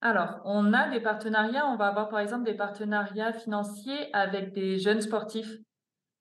Alors, 0.01 0.41
on 0.45 0.73
a 0.73 0.89
des 0.89 0.99
partenariats. 0.99 1.65
On 1.67 1.77
va 1.77 1.87
avoir 1.87 2.09
par 2.09 2.19
exemple 2.19 2.43
des 2.43 2.53
partenariats 2.53 3.33
financiers 3.33 4.13
avec 4.13 4.53
des 4.53 4.77
jeunes 4.77 5.01
sportifs 5.01 5.57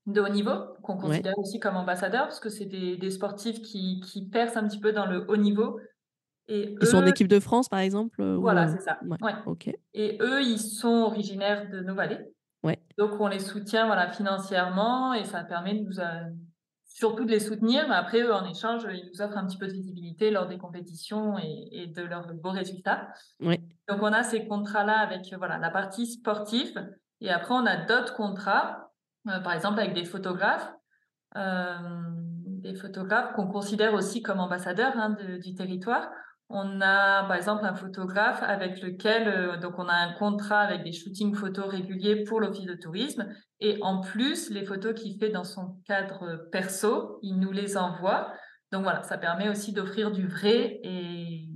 de 0.07 0.21
haut 0.21 0.29
niveau, 0.29 0.53
qu'on 0.83 0.97
considère 0.97 1.39
aussi 1.39 1.59
comme 1.61 1.77
ambassadeurs, 1.77 2.25
parce 2.25 2.41
que 2.41 2.51
c'est 2.51 2.67
des, 2.67 3.11
sportifs 3.11 3.63
qui, 3.63 4.01
qui, 4.01 4.29
percent 4.29 4.59
un 4.59 4.69
petit 4.69 4.81
peu 4.81 4.93
dans 4.93 5.07
le 5.07 5.25
haut 5.29 5.37
niveau. 5.37 5.81
Et 6.47 6.75
ils 6.81 6.87
sont 6.87 6.99
en 6.99 7.07
équipe 7.07 7.29
de 7.29 7.41
France, 7.41 7.69
par 7.69 7.79
exemple 7.79 8.23
Voilà, 8.23 8.69
c'est 8.69 8.83
ça. 8.83 8.99
Et 9.95 10.19
eux, 10.21 10.43
ils 10.43 10.59
sont 10.59 10.89
originaires 10.89 11.71
de 11.71 11.81
nos 11.81 11.95
vallées. 11.95 12.21
Donc, 12.99 13.21
on 13.21 13.27
les 13.27 13.41
soutient 13.41 13.87
voilà, 13.87 14.11
financièrement 14.11 15.15
et 15.15 15.25
ça 15.25 15.43
permet 15.45 15.75
de 15.75 15.85
nous, 15.85 16.01
surtout 16.95 17.25
de 17.25 17.31
les 17.31 17.41
soutenir, 17.41 17.89
mais 17.89 17.97
après, 17.97 18.23
eux, 18.23 18.33
en 18.33 18.45
échange, 18.49 18.87
ils 18.91 19.11
nous 19.13 19.21
offrent 19.21 19.37
un 19.37 19.47
petit 19.47 19.59
peu 19.59 19.67
de 19.67 19.73
visibilité 19.73 20.31
lors 20.31 20.47
des 20.47 20.59
compétitions 20.59 21.37
et, 21.39 21.87
de 21.89 22.03
leurs 22.03 22.33
beaux 22.35 22.51
résultats. 22.51 23.09
Oui. 23.41 23.59
Donc, 23.89 24.01
on 24.01 24.13
a 24.13 24.23
ces 24.23 24.47
contrats-là 24.47 24.99
avec 24.99 25.35
voilà, 25.37 25.59
la 25.59 25.71
partie 25.71 26.07
sportive. 26.07 26.89
Et 27.21 27.31
après, 27.31 27.55
on 27.55 27.67
a 27.67 27.77
d'autres 27.77 28.15
contrats, 28.15 28.93
euh, 29.29 29.41
par 29.41 29.53
exemple 29.53 29.81
avec 29.81 29.93
des 29.93 30.05
photographes, 30.05 30.73
euh, 31.37 31.77
des 32.47 32.75
photographes 32.75 33.35
qu'on 33.35 33.49
considère 33.49 33.95
aussi 33.95 34.23
comme 34.23 34.39
ambassadeurs 34.39 34.97
hein, 34.97 35.17
du 35.43 35.55
territoire. 35.55 36.11
On 36.51 36.81
a 36.81 37.25
par 37.25 37.35
exemple 37.35 37.65
un 37.65 37.75
photographe 37.75 38.43
avec 38.43 38.83
lequel 38.83 39.29
euh, 39.29 39.57
donc 39.57 39.79
on 39.79 39.89
a 39.89 39.95
un 39.95 40.13
contrat 40.13 40.61
avec 40.61 40.85
des 40.85 40.93
shootings 40.93 41.35
photos 41.35 41.67
réguliers 41.67 42.25
pour 42.25 42.41
l'office 42.41 42.67
de 42.67 42.75
tourisme 42.75 43.27
et 43.61 43.79
en 43.83 44.01
plus 44.01 44.51
les 44.51 44.65
photos 44.65 44.95
qu'il 44.95 45.19
fait 45.19 45.31
dans 45.31 45.45
son 45.45 45.77
cadre 45.87 46.49
perso, 46.53 47.19
il 47.23 47.39
nous 47.39 47.51
les 47.51 47.77
envoie. 47.77 48.33
Donc 48.73 48.83
voilà, 48.83 49.03
ça 49.05 49.17
permet 49.17 49.49
aussi 49.49 49.73
d'offrir 49.73 50.11
du 50.11 50.27
vrai 50.27 50.81
et, 50.83 51.49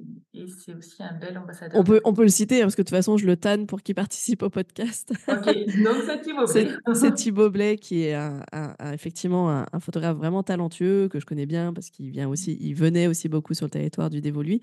c'est 0.50 0.74
aussi 0.74 1.02
un 1.02 1.14
bel 1.14 1.36
ambassadeur. 1.38 1.78
On 1.78 1.84
peut, 1.84 2.00
on 2.04 2.12
peut 2.12 2.22
le 2.22 2.28
citer 2.28 2.60
hein, 2.60 2.64
parce 2.64 2.76
que 2.76 2.82
de 2.82 2.86
toute 2.86 2.96
façon 2.96 3.16
je 3.16 3.26
le 3.26 3.36
tanne 3.36 3.66
pour 3.66 3.82
qu'il 3.82 3.94
participe 3.94 4.42
au 4.42 4.50
podcast. 4.50 5.12
Ok, 5.28 5.44
donc 5.44 5.96
c'est 6.06 6.20
Thibaut 6.22 6.46
Blais. 6.46 6.94
c'est 6.94 7.14
Thibaut 7.14 7.50
Blais 7.50 7.76
qui 7.76 8.04
est 8.04 8.16
effectivement 8.92 9.50
un, 9.50 9.80
photographe 9.80 10.16
vraiment 10.16 10.42
talentueux 10.42 11.08
que 11.08 11.20
je 11.20 11.26
connais 11.26 11.46
bien 11.46 11.72
parce 11.72 11.90
qu'il 11.90 12.10
vient 12.10 12.28
aussi, 12.28 12.56
il 12.60 12.74
venait 12.74 13.06
aussi 13.06 13.28
beaucoup 13.28 13.54
sur 13.54 13.66
le 13.66 13.70
territoire 13.70 14.10
du 14.10 14.20
Dévoluy. 14.20 14.62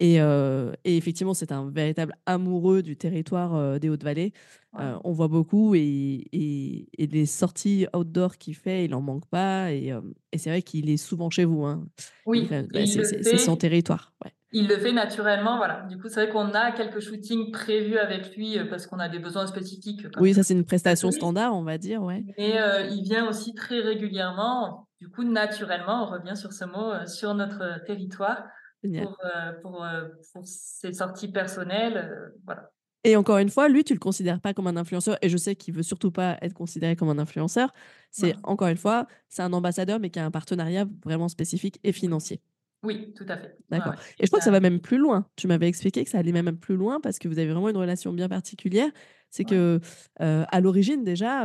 Et, 0.00 0.18
euh, 0.18 0.72
et, 0.84 0.96
effectivement, 0.96 1.34
c'est 1.34 1.52
un 1.52 1.70
véritable 1.70 2.14
amoureux 2.24 2.82
du 2.82 2.96
territoire 2.96 3.54
euh, 3.54 3.78
des 3.78 3.90
Hautes-Vallées. 3.90 4.32
Euh, 4.78 4.98
on 5.04 5.12
voit 5.12 5.28
beaucoup 5.28 5.74
et, 5.74 6.24
et, 6.32 7.06
les 7.06 7.26
sorties 7.26 7.86
outdoor 7.94 8.38
qu'il 8.38 8.54
fait, 8.54 8.86
il 8.86 8.92
n'en 8.92 9.02
manque 9.02 9.26
pas. 9.26 9.72
Et, 9.72 9.92
c'est 10.36 10.48
vrai 10.48 10.62
qu'il 10.62 10.88
est 10.88 10.96
souvent 10.96 11.28
chez 11.28 11.44
vous. 11.44 11.66
Hein. 11.66 11.86
Oui, 12.24 12.48
c'est 12.72 13.36
son 13.36 13.56
territoire. 13.56 14.14
Il 14.52 14.66
le 14.66 14.78
fait 14.78 14.92
naturellement, 14.92 15.58
voilà. 15.58 15.82
Du 15.88 15.96
coup, 15.96 16.08
c'est 16.08 16.24
vrai 16.24 16.28
qu'on 16.28 16.52
a 16.54 16.72
quelques 16.72 16.98
shootings 16.98 17.52
prévus 17.52 17.98
avec 17.98 18.36
lui 18.36 18.58
euh, 18.58 18.64
parce 18.68 18.86
qu'on 18.86 18.98
a 18.98 19.08
des 19.08 19.20
besoins 19.20 19.46
spécifiques. 19.46 20.04
Oui, 20.18 20.34
ça 20.34 20.42
c'est 20.42 20.54
une 20.54 20.64
prestation 20.64 21.12
standard, 21.12 21.54
on 21.54 21.62
va 21.62 21.78
dire, 21.78 22.02
ouais. 22.02 22.24
Mais 22.36 22.60
euh, 22.60 22.86
il 22.86 23.02
vient 23.04 23.28
aussi 23.28 23.54
très 23.54 23.78
régulièrement. 23.78 24.88
Du 25.00 25.08
coup, 25.08 25.22
naturellement, 25.22 26.04
on 26.04 26.10
revient 26.10 26.36
sur 26.36 26.52
ce 26.52 26.64
mot, 26.64 26.92
euh, 26.92 27.06
sur 27.06 27.34
notre 27.34 27.84
territoire 27.84 28.44
pour, 28.82 29.18
pour, 29.62 29.86
pour, 30.32 30.42
ses 30.44 30.94
sorties 30.94 31.30
personnelles, 31.30 32.32
voilà. 32.44 32.70
Et 33.04 33.16
encore 33.16 33.38
une 33.38 33.48
fois, 33.48 33.68
lui, 33.68 33.82
tu 33.82 33.94
le 33.94 33.98
considères 33.98 34.40
pas 34.40 34.52
comme 34.52 34.66
un 34.66 34.76
influenceur, 34.76 35.16
et 35.22 35.28
je 35.28 35.36
sais 35.36 35.54
qu'il 35.54 35.74
veut 35.74 35.82
surtout 35.82 36.10
pas 36.10 36.36
être 36.42 36.52
considéré 36.52 36.96
comme 36.96 37.08
un 37.08 37.18
influenceur. 37.18 37.72
C'est 38.10 38.34
encore 38.42 38.68
une 38.68 38.76
fois, 38.76 39.06
c'est 39.28 39.42
un 39.42 39.52
ambassadeur, 39.52 40.00
mais 40.00 40.10
qui 40.10 40.18
a 40.18 40.24
un 40.24 40.30
partenariat 40.30 40.86
vraiment 41.04 41.28
spécifique 41.28 41.78
et 41.82 41.92
financier. 41.92 42.42
Oui, 42.82 43.12
tout 43.14 43.26
à 43.28 43.36
fait. 43.36 43.56
D'accord. 43.68 43.94
Et 44.18 44.24
je 44.24 44.26
crois 44.28 44.38
que 44.38 44.44
ça 44.44 44.50
va 44.50 44.60
même 44.60 44.80
plus 44.80 44.96
loin. 44.96 45.26
Tu 45.36 45.46
m'avais 45.46 45.68
expliqué 45.68 46.02
que 46.02 46.10
ça 46.10 46.18
allait 46.18 46.32
même 46.32 46.56
plus 46.56 46.76
loin 46.76 47.00
parce 47.00 47.18
que 47.18 47.28
vous 47.28 47.38
avez 47.38 47.52
vraiment 47.52 47.68
une 47.68 47.76
relation 47.76 48.12
bien 48.12 48.28
particulière. 48.28 48.90
C'est 49.28 49.44
que 49.44 49.80
à 50.18 50.60
l'origine 50.60 51.04
déjà, 51.04 51.44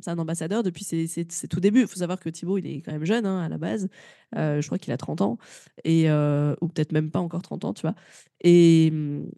c'est 0.00 0.10
un 0.10 0.18
ambassadeur 0.18 0.62
depuis 0.62 0.84
ses, 0.84 1.06
tout 1.48 1.60
débuts. 1.60 1.82
Il 1.82 1.86
faut 1.86 2.00
savoir 2.00 2.18
que 2.18 2.28
Thibaut, 2.28 2.58
il 2.58 2.66
est 2.66 2.82
quand 2.82 2.92
même 2.92 3.04
jeune 3.04 3.26
hein, 3.26 3.40
à 3.40 3.48
la 3.48 3.58
base. 3.58 3.88
je 4.34 4.66
crois 4.66 4.78
qu'il 4.78 4.92
a 4.92 4.96
30 4.96 5.20
ans 5.20 5.38
et 5.84 6.10
ou 6.10 6.68
peut-être 6.68 6.92
même 6.92 7.10
pas 7.10 7.20
encore 7.20 7.42
30 7.42 7.64
ans, 7.64 7.74
tu 7.74 7.82
vois. 7.82 7.94
Et, 8.40 8.90
mmh, 8.90 9.30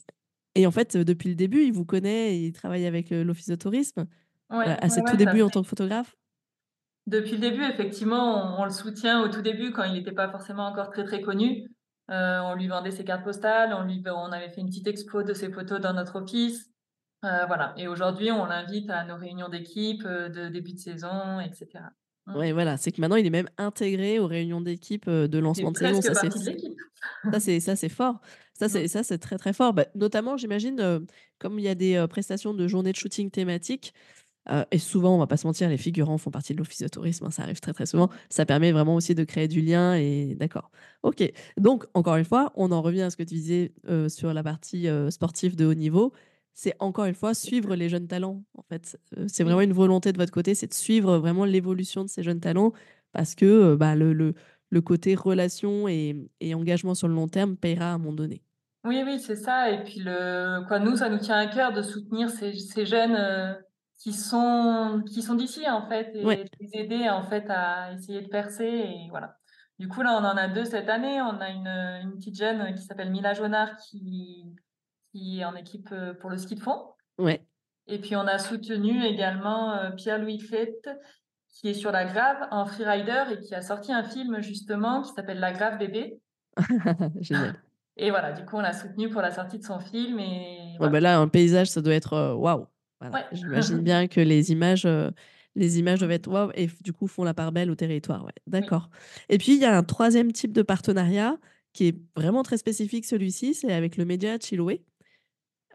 et 0.55 0.67
en 0.67 0.71
fait, 0.71 0.97
depuis 0.97 1.29
le 1.29 1.35
début, 1.35 1.65
il 1.65 1.73
vous 1.73 1.85
connaît, 1.85 2.41
il 2.41 2.53
travaille 2.53 2.87
avec 2.87 3.11
l'Office 3.11 3.49
de 3.49 3.57
tourisme 3.57 4.07
à 4.49 4.89
ses 4.89 5.03
tout 5.03 5.17
débuts 5.17 5.43
en 5.43 5.51
tant 5.51 5.63
que 5.63 5.69
photographe. 5.69 6.17
Depuis 7.07 7.33
le 7.33 7.39
début, 7.39 7.65
effectivement, 7.65 8.59
on, 8.59 8.65
le 8.65 8.71
soutient 8.71 9.23
au 9.23 9.29
tout 9.29 9.43
début 9.43 9.73
quand 9.73 9.85
il 9.85 9.93
n'était 9.93 10.13
pas 10.13 10.31
forcément 10.31 10.67
encore 10.67 10.91
très 10.91 11.05
très 11.05 11.21
connu. 11.21 11.69
Euh, 12.11 12.41
on 12.41 12.55
lui 12.55 12.69
vendait 12.69 12.91
ses 12.91 13.05
cartes 13.05 13.25
postales, 13.25 13.75
on, 13.75 13.85
lui, 13.85 14.03
on 14.07 14.33
avait 14.33 14.51
fait 14.51 14.61
une 14.61 14.69
petite 14.69 14.87
expo 14.87 15.23
de 15.23 15.35
ses 15.35 15.51
photos 15.51 15.81
dans 15.81 15.93
notre 15.93 16.17
office. 16.17 16.71
Euh, 17.25 17.47
voilà. 17.47 17.75
Et 17.77 17.89
aujourd'hui, 17.89 18.31
on 18.31 18.47
l'invite 18.47 18.91
à 18.91 19.05
nos 19.05 19.17
réunions 19.17 19.49
d'équipe 19.49 20.03
euh, 20.07 20.29
de 20.29 20.49
début 20.49 20.73
de 20.73 20.79
saison, 20.79 21.41
etc. 21.41 21.85
Mmh. 22.27 22.37
Oui, 22.37 22.53
voilà, 22.53 22.77
c'est 22.79 22.91
que 22.91 23.01
maintenant 23.01 23.17
il 23.17 23.27
est 23.27 23.31
même 23.31 23.49
intégré 23.59 24.19
aux 24.19 24.27
réunions 24.27 24.63
d'équipe 24.63 25.09
de 25.09 25.39
lancement 25.39 25.73
de 25.73 25.79
saison. 25.79 26.01
Ça, 27.31 27.39
c'est 27.39 27.61
ça, 27.61 27.77
c'est 27.77 27.91
fort. 27.91 28.19
Ça, 28.55 28.71
c'est 28.71 28.85
mmh. 28.85 28.89
ça, 28.89 29.03
c'est 29.03 29.19
très 29.19 29.37
très 29.37 29.53
fort. 29.53 29.75
Bah, 29.75 29.85
notamment, 29.95 30.39
j'imagine, 30.39 31.07
comme 31.39 31.59
il 31.59 31.65
y 31.67 31.69
a 31.69 31.75
des 31.75 32.03
prestations 32.09 32.55
de 32.55 32.67
journées 32.67 32.93
de 32.93 32.97
shooting 32.97 33.31
thématiques, 33.31 33.93
euh, 34.51 34.65
et 34.71 34.79
souvent, 34.79 35.15
on 35.15 35.19
va 35.19 35.27
pas 35.27 35.37
se 35.37 35.47
mentir, 35.47 35.69
les 35.69 35.77
figurants 35.77 36.19
font 36.19 36.31
partie 36.31 36.53
de 36.53 36.59
l'office 36.59 36.83
de 36.83 36.89
tourisme, 36.89 37.27
hein, 37.27 37.31
ça 37.31 37.43
arrive 37.43 37.61
très 37.61 37.73
très 37.73 37.87
souvent. 37.87 38.11
Ça 38.29 38.45
permet 38.45 38.73
vraiment 38.73 38.95
aussi 38.95 39.15
de 39.15 39.25
créer 39.25 39.49
du 39.49 39.61
lien 39.61 39.95
et 39.95 40.35
d'accord. 40.35 40.71
Ok. 41.03 41.23
Donc 41.57 41.87
encore 41.95 42.17
une 42.17 42.25
fois, 42.25 42.53
on 42.55 42.71
en 42.73 42.83
revient 42.83 43.03
à 43.03 43.11
ce 43.11 43.17
que 43.17 43.23
tu 43.23 43.35
disais 43.35 43.73
euh, 43.89 44.09
sur 44.09 44.35
la 44.35 44.43
partie 44.43 44.89
euh, 44.89 45.11
sportive 45.11 45.57
de 45.57 45.65
haut 45.65 45.75
niveau. 45.75 46.13
C'est 46.53 46.75
encore 46.79 47.07
une 47.07 47.15
fois 47.15 47.35
suivre 47.35 47.75
les 47.75 47.89
jeunes 47.89 48.07
talents. 48.07 48.45
En 48.57 48.63
fait, 48.63 48.99
c'est 49.27 49.43
vraiment 49.43 49.63
une 49.63 49.73
volonté 49.73 50.13
de 50.13 50.19
votre 50.19 50.33
côté, 50.33 50.55
c'est 50.55 50.69
de 50.69 50.75
suivre 50.75 51.19
vraiment 51.19 51.45
l'évolution 51.45 52.05
de 52.05 52.09
ces 52.09 52.23
jeunes 52.23 52.41
talents 52.41 52.73
parce 53.13 53.35
que 53.35 53.75
bah, 53.75 53.97
le, 53.97 54.13
le, 54.13 54.35
le, 54.71 54.81
côté 54.81 55.15
relation 55.17 55.89
et, 55.89 56.29
et, 56.41 56.55
engagement 56.55 56.95
sur 56.95 57.09
le 57.09 57.15
long 57.15 57.27
terme 57.27 57.57
payera 57.57 57.87
à 57.87 57.95
un 57.95 57.99
moment 57.99 58.13
donné. 58.13 58.43
Oui, 58.85 59.03
oui, 59.05 59.19
c'est 59.19 59.37
ça. 59.37 59.71
Et 59.71 59.83
puis 59.83 59.99
le, 59.99 60.65
quoi, 60.69 60.79
nous, 60.79 60.97
ça 60.97 61.09
nous 61.09 61.19
tient 61.19 61.39
à 61.39 61.47
cœur 61.47 61.73
de 61.73 61.83
soutenir 61.83 62.31
ces, 62.31 62.53
ces 62.53 62.87
jeunes 62.87 63.17
qui 63.99 64.13
sont, 64.13 65.03
qui 65.07 65.23
sont 65.23 65.35
d'ici, 65.35 65.69
en 65.69 65.89
fait, 65.89 66.15
et 66.15 66.25
les 66.61 66.71
aider, 66.73 67.09
en 67.09 67.23
fait, 67.23 67.47
à 67.49 67.93
essayer 67.93 68.23
de 68.23 68.29
percer. 68.29 68.65
Et 68.65 69.07
voilà. 69.11 69.37
Du 69.79 69.89
coup, 69.89 70.03
là, 70.03 70.13
on 70.21 70.25
en 70.25 70.37
a 70.37 70.49
deux 70.49 70.65
cette 70.65 70.89
année. 70.89 71.21
On 71.21 71.41
a 71.41 71.51
une, 71.51 71.67
une 72.03 72.17
petite 72.17 72.37
jeune 72.37 72.75
qui 72.75 72.83
s'appelle 72.83 73.11
Mila 73.11 73.35
Jonard 73.35 73.77
qui, 73.77 74.45
qui 75.11 75.41
est 75.41 75.45
en 75.45 75.55
équipe 75.55 75.89
euh, 75.93 76.15
pour 76.15 76.31
le 76.31 76.39
ski 76.39 76.55
de 76.55 76.61
fond. 76.61 76.93
Ouais. 77.19 77.45
Et 77.87 77.99
puis, 77.99 78.17
on 78.17 78.27
a 78.27 78.39
soutenu 78.39 79.05
également 79.05 79.73
euh, 79.73 79.91
Pierre-Louis 79.91 80.39
Clette, 80.39 80.89
qui 81.49 81.69
est 81.69 81.75
sur 81.75 81.93
la 81.93 82.05
grave 82.05 82.49
en 82.51 82.67
freerider 82.67 83.25
et 83.33 83.41
qui 83.41 83.55
a 83.55 83.63
sorti 83.63 83.93
un 83.93 84.05
film, 84.05 84.41
justement, 84.41 85.03
qui 85.03 85.13
s'appelle 85.13 85.39
La 85.39 85.53
grave 85.53 85.79
bébé. 85.79 86.21
Génial. 87.21 87.57
Et 87.97 88.11
voilà, 88.11 88.33
du 88.33 88.45
coup, 88.45 88.57
on 88.57 88.61
l'a 88.61 88.73
soutenu 88.73 89.09
pour 89.09 89.23
la 89.23 89.31
sortie 89.31 89.59
de 89.59 89.65
son 89.65 89.79
film. 89.79 90.19
Et 90.19 90.77
ouais, 90.81 90.91
bah 90.91 91.01
là, 91.01 91.19
un 91.19 91.29
paysage, 91.29 91.69
ça 91.69 91.81
doit 91.81 91.95
être 91.95 92.35
J'imagine 93.33 93.79
bien 93.83 94.07
que 94.09 94.21
les 94.21 94.53
images, 94.53 94.85
euh, 94.87 95.11
les 95.55 95.79
images 95.79 95.99
doivent 96.01 96.11
être 96.11 96.29
waouh 96.29 96.51
et 96.55 96.69
du 96.83 96.93
coup 96.93 97.07
font 97.07 97.25
la 97.25 97.35
part 97.35 97.53
belle 97.53 97.71
au 97.71 97.75
territoire. 97.75 98.25
Ouais. 98.25 98.33
D'accord. 98.47 98.91
Et 99.29 99.39
puis 99.39 99.55
il 99.55 99.61
y 99.61 99.65
a 99.65 99.77
un 99.77 99.83
troisième 99.83 100.33
type 100.33 100.53
de 100.53 100.63
partenariat 100.63 101.37
qui 101.73 101.89
est 101.89 101.97
vraiment 102.17 102.43
très 102.43 102.57
spécifique, 102.57 103.05
celui-ci, 103.05 103.55
c'est 103.55 103.73
avec 103.73 103.97
le 103.97 104.05
média 104.05 104.39
Chiloé. 104.39 104.85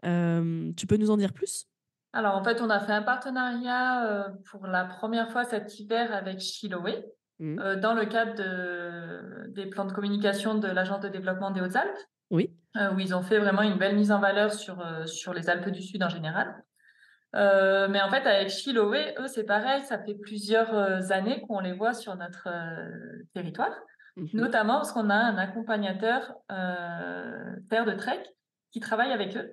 tu 0.02 0.86
peux 0.86 0.96
nous 0.96 1.10
en 1.10 1.16
dire 1.16 1.32
plus? 1.32 1.66
Alors 2.12 2.34
en 2.36 2.42
fait, 2.42 2.60
on 2.60 2.70
a 2.70 2.80
fait 2.80 2.92
un 2.92 3.02
partenariat 3.02 4.06
euh, 4.06 4.28
pour 4.50 4.66
la 4.66 4.84
première 4.84 5.30
fois 5.30 5.44
cet 5.44 5.78
hiver 5.78 6.12
avec 6.12 6.40
Chiloé. 6.40 7.04
Mmh. 7.38 7.58
Euh, 7.58 7.76
dans 7.76 7.94
le 7.94 8.04
cadre 8.04 8.34
de, 8.34 9.50
des 9.52 9.66
plans 9.66 9.86
de 9.86 9.92
communication 9.92 10.56
de 10.56 10.68
l'Agence 10.68 11.00
de 11.00 11.08
développement 11.08 11.50
des 11.50 11.60
Hautes-Alpes. 11.60 11.98
Oui. 12.30 12.54
où 12.94 13.00
ils 13.00 13.12
ont 13.12 13.22
fait 13.22 13.38
vraiment 13.40 13.62
une 13.62 13.76
belle 13.76 13.96
mise 13.96 14.12
en 14.12 14.20
valeur 14.20 14.52
sur, 14.52 14.80
sur 15.06 15.34
les 15.34 15.50
Alpes 15.50 15.70
du 15.70 15.82
Sud 15.82 16.00
en 16.04 16.08
général. 16.08 16.62
Euh, 17.36 17.88
mais 17.88 18.00
en 18.00 18.10
fait, 18.10 18.26
avec 18.26 18.48
Chiloé, 18.48 19.14
eux, 19.18 19.28
c'est 19.28 19.44
pareil, 19.44 19.82
ça 19.84 19.98
fait 19.98 20.14
plusieurs 20.14 20.74
euh, 20.74 21.00
années 21.10 21.42
qu'on 21.46 21.60
les 21.60 21.72
voit 21.72 21.94
sur 21.94 22.16
notre 22.16 22.48
euh, 22.48 23.22
territoire, 23.34 23.74
mmh 24.16 24.26
notamment 24.34 24.74
parce 24.74 24.92
qu'on 24.92 25.08
a 25.08 25.14
un 25.14 25.36
accompagnateur 25.38 26.34
père 26.48 27.84
de 27.86 27.92
trek 27.92 28.22
qui 28.72 28.80
travaille 28.80 29.12
avec 29.12 29.36
eux. 29.36 29.50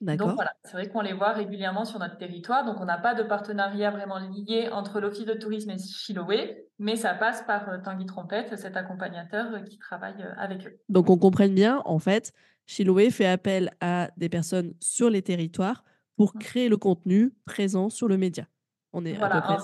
Donc 0.00 0.20
voilà, 0.20 0.54
c'est 0.62 0.74
vrai 0.74 0.88
qu'on 0.88 1.00
les 1.00 1.12
voit 1.12 1.32
régulièrement 1.32 1.84
sur 1.84 1.98
notre 1.98 2.16
territoire. 2.16 2.64
Donc 2.64 2.80
on 2.80 2.84
n'a 2.84 2.98
pas 2.98 3.14
de 3.14 3.24
partenariat 3.24 3.90
vraiment 3.90 4.20
lié 4.20 4.68
entre 4.70 5.00
l'Office 5.00 5.24
de 5.24 5.34
tourisme 5.34 5.70
et 5.70 5.78
Chiloé, 5.78 6.68
mais 6.78 6.94
ça 6.94 7.14
passe 7.14 7.42
par 7.42 7.82
Tanguy 7.82 8.06
Trompette, 8.06 8.56
cet 8.56 8.76
accompagnateur 8.76 9.64
qui 9.64 9.76
travaille 9.78 10.24
avec 10.36 10.68
eux. 10.68 10.78
Donc 10.88 11.10
on 11.10 11.18
comprenne 11.18 11.52
bien, 11.52 11.82
en 11.84 11.98
fait, 11.98 12.32
Chiloé 12.66 13.10
fait 13.10 13.26
appel 13.26 13.70
à 13.80 14.10
des 14.16 14.28
personnes 14.28 14.72
sur 14.78 15.10
les 15.10 15.22
territoires 15.22 15.82
pour 16.18 16.34
mmh. 16.34 16.38
créer 16.40 16.68
le 16.68 16.76
contenu 16.76 17.32
présent 17.46 17.88
sur 17.88 18.08
le 18.08 18.18
média. 18.18 18.46
On 18.92 19.06
est 19.06 19.16
à 19.18 19.30
peu 19.30 19.40
près... 19.40 19.56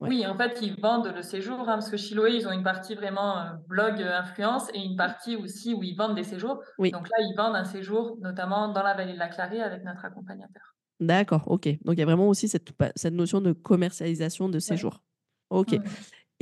Oui, 0.00 0.26
en 0.26 0.36
fait, 0.36 0.58
ils 0.60 0.74
vendent 0.80 1.12
le 1.14 1.22
séjour, 1.22 1.60
hein, 1.60 1.74
parce 1.78 1.88
que 1.88 1.96
Chiloé, 1.96 2.34
ils 2.34 2.48
ont 2.48 2.50
une 2.50 2.64
partie 2.64 2.96
vraiment 2.96 3.38
euh, 3.38 3.44
blog 3.68 4.02
euh, 4.02 4.18
influence 4.18 4.68
et 4.74 4.80
une 4.80 4.96
partie 4.96 5.36
aussi 5.36 5.74
où 5.74 5.84
ils 5.84 5.94
vendent 5.94 6.16
des 6.16 6.24
séjours. 6.24 6.60
Donc 6.76 7.08
là, 7.08 7.16
ils 7.20 7.34
vendent 7.36 7.54
un 7.54 7.64
séjour, 7.64 8.18
notamment 8.20 8.72
dans 8.72 8.82
la 8.82 8.94
vallée 8.94 9.12
de 9.12 9.18
la 9.18 9.28
Clarée 9.28 9.62
avec 9.62 9.84
notre 9.84 10.04
accompagnateur. 10.04 10.74
D'accord, 10.98 11.44
ok. 11.46 11.68
Donc 11.84 11.94
il 11.94 11.98
y 12.00 12.02
a 12.02 12.04
vraiment 12.04 12.28
aussi 12.28 12.48
cette, 12.48 12.72
cette 12.96 13.14
notion 13.14 13.40
de 13.40 13.52
commercialisation 13.52 14.48
de 14.48 14.58
séjours. 14.58 15.04
Ok. 15.50 15.78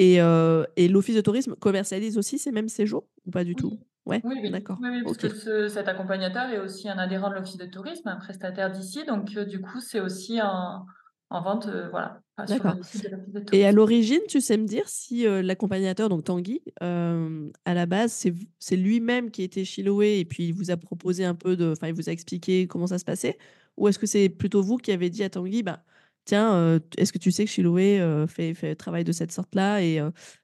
Et, 0.00 0.19
euh, 0.23 0.64
et 0.76 0.88
l'Office 0.88 1.14
de 1.14 1.21
tourisme 1.21 1.54
commercialise 1.57 2.16
aussi 2.16 2.38
ces 2.38 2.52
mêmes 2.52 2.71
séjours 2.71 3.07
ou 3.26 3.30
pas 3.30 3.45
du 3.45 3.54
tout? 3.54 3.78
Ouais, 4.07 4.23
oui, 4.25 4.50
d'accord. 4.50 4.78
Oui, 4.80 5.02
parce 5.04 5.19
que 5.19 5.69
cet 5.69 5.88
accompagnateur 5.88 6.49
est 6.49 6.59
aussi 6.59 6.88
un 6.88 6.97
adhérent 6.97 7.28
de 7.28 7.35
l'Office 7.35 7.59
de 7.59 7.66
tourisme, 7.66 8.09
un 8.09 8.16
prestataire 8.16 8.73
d'ici. 8.73 9.04
Donc, 9.04 9.37
euh, 9.37 9.45
du 9.45 9.61
coup, 9.61 9.78
c'est 9.78 10.00
aussi 10.00 10.40
en, 10.40 10.87
en 11.28 11.42
vente, 11.42 11.66
euh, 11.66 11.90
voilà. 11.90 12.23
D'accord. 12.49 12.76
Et 13.52 13.66
à 13.66 13.73
l'origine, 13.73 14.23
tu 14.26 14.40
sais 14.40 14.57
me 14.57 14.64
dire 14.64 14.88
si 14.88 15.26
euh, 15.26 15.42
l'accompagnateur, 15.42 16.09
donc 16.09 16.25
Tanguy, 16.25 16.62
à 16.80 17.75
la 17.75 17.85
base, 17.85 18.26
c'est 18.59 18.76
lui-même 18.76 19.30
qui 19.30 19.42
était 19.42 19.66
Chiloé 19.66 20.19
et 20.19 20.25
puis 20.25 20.49
il 20.49 20.54
vous 20.54 20.71
a 20.71 20.78
proposé 20.78 21.26
un 21.26 21.35
peu 21.35 21.59
de. 21.59 21.73
Enfin, 21.73 21.88
il 21.88 21.95
vous 21.95 22.09
a 22.09 22.12
expliqué 22.12 22.66
comment 22.66 22.87
ça 22.87 22.99
se 22.99 23.04
passait? 23.04 23.37
Ou 23.76 23.88
est-ce 23.88 23.99
que 23.99 24.07
c'est 24.07 24.30
plutôt 24.30 24.62
vous 24.62 24.78
qui 24.78 24.92
avez 24.92 25.11
dit 25.11 25.23
à 25.23 25.28
Tanguy, 25.28 25.62
bah, 25.62 25.83
tiens, 26.25 26.79
est-ce 26.97 27.12
que 27.12 27.19
tu 27.19 27.31
sais 27.31 27.45
que 27.45 27.50
Chiloé 27.50 28.00
fait, 28.29 28.55
fait 28.55 28.75
travail 28.75 29.05
de 29.05 29.12
cette 29.12 29.33
sorte-là 29.33 29.83
et 29.83 30.00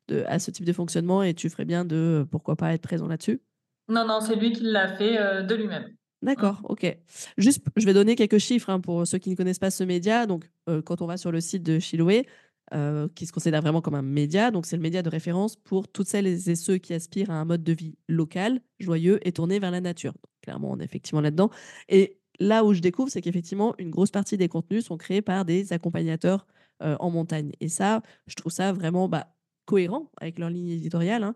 de, 0.08 0.24
à 0.26 0.38
ce 0.38 0.50
type 0.50 0.64
de 0.64 0.72
fonctionnement 0.72 1.22
et 1.22 1.34
tu 1.34 1.48
ferais 1.50 1.64
bien 1.64 1.84
de, 1.84 2.26
pourquoi 2.30 2.56
pas, 2.56 2.72
être 2.74 2.82
présent 2.82 3.06
là-dessus? 3.06 3.40
Non, 3.88 4.06
non, 4.06 4.20
c'est 4.20 4.36
lui 4.36 4.52
qui 4.52 4.62
l'a 4.64 4.96
fait 4.96 5.18
euh, 5.18 5.42
de 5.42 5.54
lui-même. 5.54 5.94
D'accord, 6.22 6.60
ok. 6.64 6.96
Juste, 7.36 7.64
je 7.76 7.86
vais 7.86 7.94
donner 7.94 8.16
quelques 8.16 8.38
chiffres 8.38 8.70
hein, 8.70 8.80
pour 8.80 9.06
ceux 9.06 9.18
qui 9.18 9.30
ne 9.30 9.36
connaissent 9.36 9.58
pas 9.58 9.70
ce 9.70 9.84
média. 9.84 10.26
Donc, 10.26 10.50
euh, 10.68 10.82
quand 10.82 11.02
on 11.02 11.06
va 11.06 11.16
sur 11.16 11.30
le 11.30 11.40
site 11.40 11.62
de 11.62 11.78
Chiloé, 11.78 12.26
euh, 12.74 13.06
qui 13.14 13.26
se 13.26 13.32
considère 13.32 13.62
vraiment 13.62 13.80
comme 13.80 13.94
un 13.94 14.02
média, 14.02 14.50
donc 14.50 14.66
c'est 14.66 14.74
le 14.74 14.82
média 14.82 15.02
de 15.02 15.08
référence 15.08 15.54
pour 15.54 15.86
toutes 15.86 16.08
celles 16.08 16.26
et 16.26 16.56
ceux 16.56 16.78
qui 16.78 16.94
aspirent 16.94 17.30
à 17.30 17.34
un 17.34 17.44
mode 17.44 17.62
de 17.62 17.72
vie 17.72 17.96
local, 18.08 18.60
joyeux 18.80 19.20
et 19.26 19.30
tourné 19.30 19.60
vers 19.60 19.70
la 19.70 19.80
nature. 19.80 20.14
clairement, 20.42 20.72
on 20.72 20.80
est 20.80 20.84
effectivement 20.84 21.20
là-dedans. 21.20 21.50
Et 21.88 22.18
là 22.40 22.64
où 22.64 22.74
je 22.74 22.80
découvre, 22.80 23.10
c'est 23.10 23.20
qu'effectivement, 23.20 23.74
une 23.78 23.90
grosse 23.90 24.10
partie 24.10 24.36
des 24.36 24.48
contenus 24.48 24.84
sont 24.86 24.96
créés 24.96 25.22
par 25.22 25.44
des 25.44 25.72
accompagnateurs 25.72 26.46
en 26.80 27.10
montagne. 27.10 27.52
Et 27.60 27.68
ça, 27.68 28.02
je 28.26 28.34
trouve 28.34 28.52
ça 28.52 28.70
vraiment 28.72 29.08
bah, 29.08 29.34
cohérent 29.64 30.10
avec 30.20 30.38
leur 30.38 30.50
ligne 30.50 30.68
éditoriale. 30.68 31.22
Hein. 31.22 31.34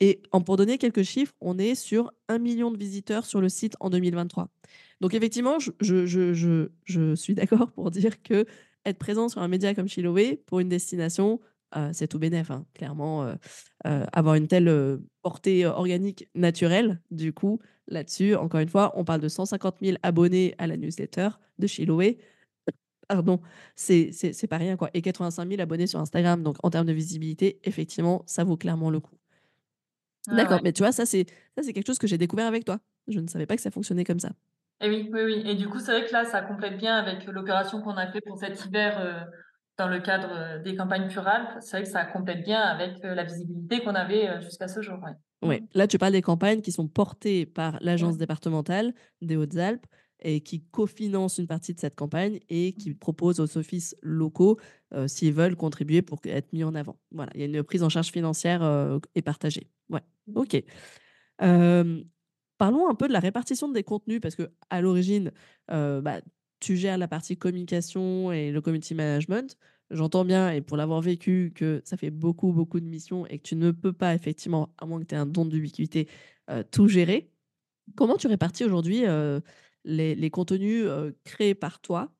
Et 0.00 0.20
pour 0.46 0.56
donner 0.56 0.78
quelques 0.78 1.04
chiffres, 1.04 1.32
on 1.40 1.58
est 1.58 1.76
sur 1.76 2.10
un 2.28 2.38
million 2.38 2.72
de 2.72 2.76
visiteurs 2.76 3.24
sur 3.24 3.40
le 3.40 3.48
site 3.48 3.76
en 3.78 3.88
2023. 3.88 4.48
Donc 5.00 5.14
effectivement, 5.14 5.58
je, 5.58 5.70
je, 5.80 6.68
je, 6.84 7.14
suis 7.14 7.34
d'accord 7.34 7.70
pour 7.70 7.90
dire 7.92 8.20
que 8.22 8.44
être 8.84 8.98
présent 8.98 9.28
sur 9.28 9.42
un 9.42 9.48
média 9.48 9.74
comme 9.74 9.86
Chiloé 9.86 10.42
pour 10.46 10.58
une 10.58 10.68
destination, 10.68 11.38
c'est 11.92 12.08
tout 12.08 12.18
bénef, 12.18 12.50
hein. 12.50 12.66
Clairement, 12.74 13.34
avoir 13.84 14.34
une 14.34 14.48
telle, 14.48 14.98
portée 15.22 15.66
organique 15.66 16.28
naturelle, 16.34 17.00
du 17.10 17.32
coup, 17.32 17.60
là-dessus, 17.88 18.34
encore 18.34 18.60
une 18.60 18.68
fois, 18.68 18.92
on 18.96 19.04
parle 19.04 19.20
de 19.20 19.28
150 19.28 19.76
000 19.82 19.96
abonnés 20.02 20.54
à 20.58 20.66
la 20.66 20.76
newsletter 20.76 21.30
de 21.58 21.66
Chiloé. 21.66 22.18
Pardon, 23.08 23.40
c'est 23.74 24.10
pas 24.48 24.56
rien, 24.56 24.76
quoi 24.76 24.88
et 24.94 25.02
85 25.02 25.48
000 25.48 25.60
abonnés 25.60 25.86
sur 25.86 26.00
Instagram, 26.00 26.42
donc 26.42 26.56
en 26.62 26.70
termes 26.70 26.86
de 26.86 26.92
visibilité, 26.92 27.60
effectivement, 27.64 28.22
ça 28.26 28.42
vaut 28.44 28.56
clairement 28.56 28.90
le 28.90 29.00
coup. 29.00 29.16
D'accord, 30.28 30.60
mais 30.62 30.72
tu 30.72 30.82
vois, 30.82 30.92
ça, 30.92 31.04
c'est 31.04 31.26
ça, 31.56 31.62
c'est 31.62 31.72
quelque 31.72 31.88
chose 31.88 31.98
que 31.98 32.06
j'ai 32.06 32.16
découvert 32.16 32.46
avec 32.46 32.64
toi. 32.64 32.78
Je 33.08 33.18
ne 33.18 33.26
savais 33.26 33.44
pas 33.44 33.56
que 33.56 33.62
ça 33.62 33.72
fonctionnait 33.72 34.04
comme 34.04 34.20
ça. 34.20 34.30
Et 34.80 34.88
oui, 34.88 35.10
oui, 35.12 35.22
oui 35.24 35.42
et 35.44 35.56
du 35.56 35.68
coup, 35.68 35.78
c'est 35.78 35.90
vrai 35.90 36.06
que 36.06 36.12
là, 36.12 36.24
ça 36.24 36.40
complète 36.42 36.78
bien 36.78 36.96
avec 36.96 37.26
l'opération 37.26 37.82
qu'on 37.82 37.96
a 37.96 38.10
fait 38.10 38.20
pour 38.20 38.38
cet 38.38 38.64
hiver, 38.64 39.28
dans 39.78 39.88
le 39.88 40.00
cadre, 40.00 40.62
des 40.62 40.76
campagnes 40.76 41.08
Purales. 41.08 41.58
C'est 41.60 41.76
vrai 41.76 41.82
que 41.84 41.88
ça 41.88 42.04
complète 42.04 42.44
bien 42.44 42.60
avec, 42.60 43.02
la 43.02 43.24
visibilité 43.24 43.80
qu'on 43.80 43.94
avait, 43.94 44.40
jusqu'à 44.42 44.68
ce 44.68 44.82
jour, 44.82 44.98
ouais. 45.02 45.60
Mmh. 45.60 45.66
là, 45.74 45.88
tu 45.88 45.98
parles 45.98 46.12
des 46.12 46.22
campagnes 46.22 46.60
qui 46.60 46.70
sont 46.70 46.86
portées 46.86 47.46
par 47.46 47.76
l'agence 47.80 48.16
départementale 48.16 48.94
des 49.22 49.36
Hautes-Alpes 49.36 49.86
et 50.20 50.40
qui 50.40 50.62
cofinancent 50.70 51.38
une 51.38 51.48
partie 51.48 51.74
de 51.74 51.80
cette 51.80 51.96
campagne 51.96 52.38
et 52.48 52.74
qui 52.74 52.94
proposent 52.94 53.40
aux 53.40 53.58
offices 53.58 53.96
locaux, 54.02 54.60
s'ils 55.06 55.32
veulent 55.32 55.56
contribuer 55.56 56.00
pour 56.00 56.20
être 56.24 56.52
mis 56.52 56.62
en 56.62 56.76
avant. 56.76 56.96
Voilà, 57.10 57.32
il 57.34 57.40
y 57.40 57.42
a 57.42 57.46
une 57.46 57.64
prise 57.64 57.82
en 57.82 57.88
charge 57.88 58.12
financière, 58.12 58.62
et 59.16 59.22
partagée. 59.22 59.66
Ouais, 59.88 60.02
mmh. 60.28 60.38
OK. 60.38 60.64
parlons 62.56 62.88
un 62.88 62.94
peu 62.94 63.08
de 63.08 63.12
la 63.12 63.18
répartition 63.18 63.68
des 63.68 63.82
contenus 63.82 64.20
parce 64.20 64.36
qu'à 64.36 64.80
l'origine, 64.80 65.32
bah, 65.68 66.20
tu 66.62 66.76
gères 66.76 66.96
la 66.96 67.08
partie 67.08 67.36
communication 67.36 68.32
et 68.32 68.52
le 68.52 68.60
community 68.60 68.94
management. 68.94 69.58
J'entends 69.90 70.24
bien, 70.24 70.50
et 70.50 70.60
pour 70.60 70.76
l'avoir 70.76 71.00
vécu, 71.00 71.52
que 71.54 71.82
ça 71.84 71.96
fait 71.96 72.10
beaucoup, 72.10 72.52
beaucoup 72.52 72.80
de 72.80 72.86
missions 72.86 73.26
et 73.26 73.38
que 73.38 73.42
tu 73.42 73.56
ne 73.56 73.72
peux 73.72 73.92
pas, 73.92 74.14
effectivement, 74.14 74.72
à 74.78 74.86
moins 74.86 75.00
que 75.00 75.06
tu 75.06 75.14
aies 75.14 75.18
un 75.18 75.26
don 75.26 75.44
d'ubiquité, 75.44 76.08
tout 76.70 76.88
gérer. 76.88 77.30
Comment 77.96 78.16
tu 78.16 78.26
répartis 78.28 78.64
aujourd'hui 78.64 79.04
les, 79.84 80.30
contenus 80.30 80.86
créés 81.24 81.54
par 81.54 81.80
toi 81.80 82.10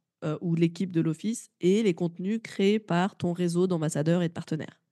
ou 0.43 0.55
l'équipe 0.55 0.93
de 0.93 1.01
l'Office 1.01 1.51
et 1.61 1.83
les 1.83 1.95
contenus 1.95 2.41
créés 2.43 2.79
par 2.79 3.17
ton 3.17 3.33
réseau 3.33 3.67
d'ambassadeurs 3.67 4.23
et 4.23 4.29
de 4.29 4.35
partenaires? 4.35 4.83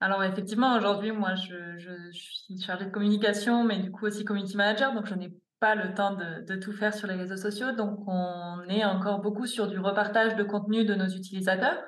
Alors 0.00 0.22
effectivement, 0.22 0.76
aujourd'hui, 0.76 1.10
moi, 1.10 1.34
je, 1.34 1.78
je, 1.78 2.12
suis 2.12 2.60
chargée 2.60 2.84
de 2.84 2.90
communication, 2.90 3.64
mais 3.64 3.78
du 3.78 3.90
coup 3.90 4.04
aussi 4.04 4.24
community 4.24 4.56
manager, 4.56 4.94
donc 4.94 5.06
je 5.06 5.14
n'ai 5.14 5.32
pas 5.60 5.74
le 5.74 5.94
temps 5.94 6.14
de, 6.14 6.44
de, 6.46 6.56
tout 6.56 6.72
faire 6.72 6.94
sur 6.94 7.08
les 7.08 7.14
réseaux 7.14 7.36
sociaux. 7.36 7.72
Donc 7.72 8.00
on 8.06 8.62
est 8.68 8.84
encore 8.84 9.20
beaucoup 9.20 9.46
sur 9.46 9.68
du 9.68 9.78
repartage 9.78 10.36
de 10.36 10.42
contenu 10.42 10.84
de 10.84 10.94
nos 10.94 11.08
utilisateurs. 11.08 11.78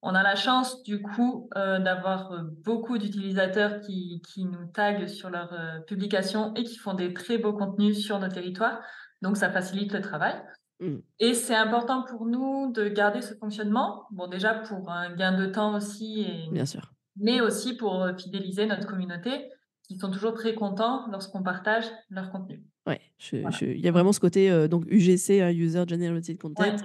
On 0.00 0.14
a 0.14 0.22
la 0.22 0.36
chance 0.36 0.82
du 0.84 1.02
coup 1.02 1.48
euh, 1.56 1.80
d'avoir 1.80 2.32
euh, 2.32 2.42
beaucoup 2.64 2.98
d'utilisateurs 2.98 3.80
qui, 3.80 4.22
qui, 4.28 4.44
nous 4.44 4.66
taguent 4.72 5.08
sur 5.08 5.28
leurs 5.28 5.52
euh, 5.52 5.80
publications 5.80 6.54
et 6.54 6.62
qui 6.62 6.76
font 6.76 6.94
des 6.94 7.12
très 7.12 7.36
beaux 7.36 7.52
contenus 7.52 7.98
sur 7.98 8.20
nos 8.20 8.28
territoires. 8.28 8.80
Donc 9.22 9.36
ça 9.36 9.50
facilite 9.50 9.92
le 9.92 10.00
travail. 10.00 10.40
Mmh. 10.78 10.98
Et 11.18 11.34
c'est 11.34 11.56
important 11.56 12.04
pour 12.04 12.26
nous 12.26 12.70
de 12.72 12.86
garder 12.88 13.22
ce 13.22 13.34
fonctionnement. 13.34 14.06
Bon 14.12 14.28
déjà 14.28 14.54
pour 14.54 14.88
un 14.88 15.14
gain 15.16 15.36
de 15.36 15.46
temps 15.46 15.74
aussi. 15.74 16.22
Et, 16.22 16.50
Bien 16.52 16.66
sûr. 16.66 16.92
Mais 17.16 17.40
aussi 17.40 17.76
pour 17.76 18.06
fidéliser 18.16 18.66
notre 18.66 18.86
communauté 18.86 19.50
qui 19.88 19.98
sont 19.98 20.12
toujours 20.12 20.34
très 20.34 20.54
contents 20.54 21.08
lorsqu'on 21.10 21.42
partage 21.42 21.86
leur 22.10 22.30
contenu. 22.30 22.62
Ouais, 22.88 23.00
il 23.32 23.80
y 23.80 23.88
a 23.88 23.92
vraiment 23.92 24.12
ce 24.12 24.20
côté 24.20 24.68
donc 24.68 24.84
UGC, 24.88 25.40
hein, 25.40 25.50
User 25.50 25.84
Generated 25.86 26.38
Content 26.38 26.76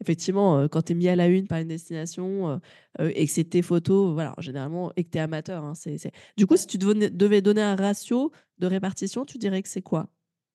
effectivement, 0.00 0.66
quand 0.68 0.82
tu 0.82 0.92
es 0.92 0.94
mis 0.94 1.08
à 1.08 1.16
la 1.16 1.26
une 1.26 1.46
par 1.46 1.58
une 1.58 1.68
destination 1.68 2.60
et 2.98 3.26
que 3.26 3.32
c'est 3.32 3.44
tes 3.44 3.62
photos, 3.62 4.12
voilà, 4.12 4.34
généralement, 4.38 4.92
et 4.96 5.04
que 5.04 5.10
tu 5.10 5.18
es 5.18 5.20
amateur. 5.20 5.62
Hein, 5.62 5.74
c'est, 5.74 5.98
Du 6.36 6.46
coup, 6.46 6.56
si 6.56 6.66
tu 6.66 6.78
devais 6.78 7.42
donner 7.42 7.62
un 7.62 7.76
ratio 7.76 8.32
de 8.58 8.66
répartition, 8.66 9.24
tu 9.24 9.38
dirais 9.38 9.62
que 9.62 9.68
c'est 9.68 9.82
quoi? 9.82 10.08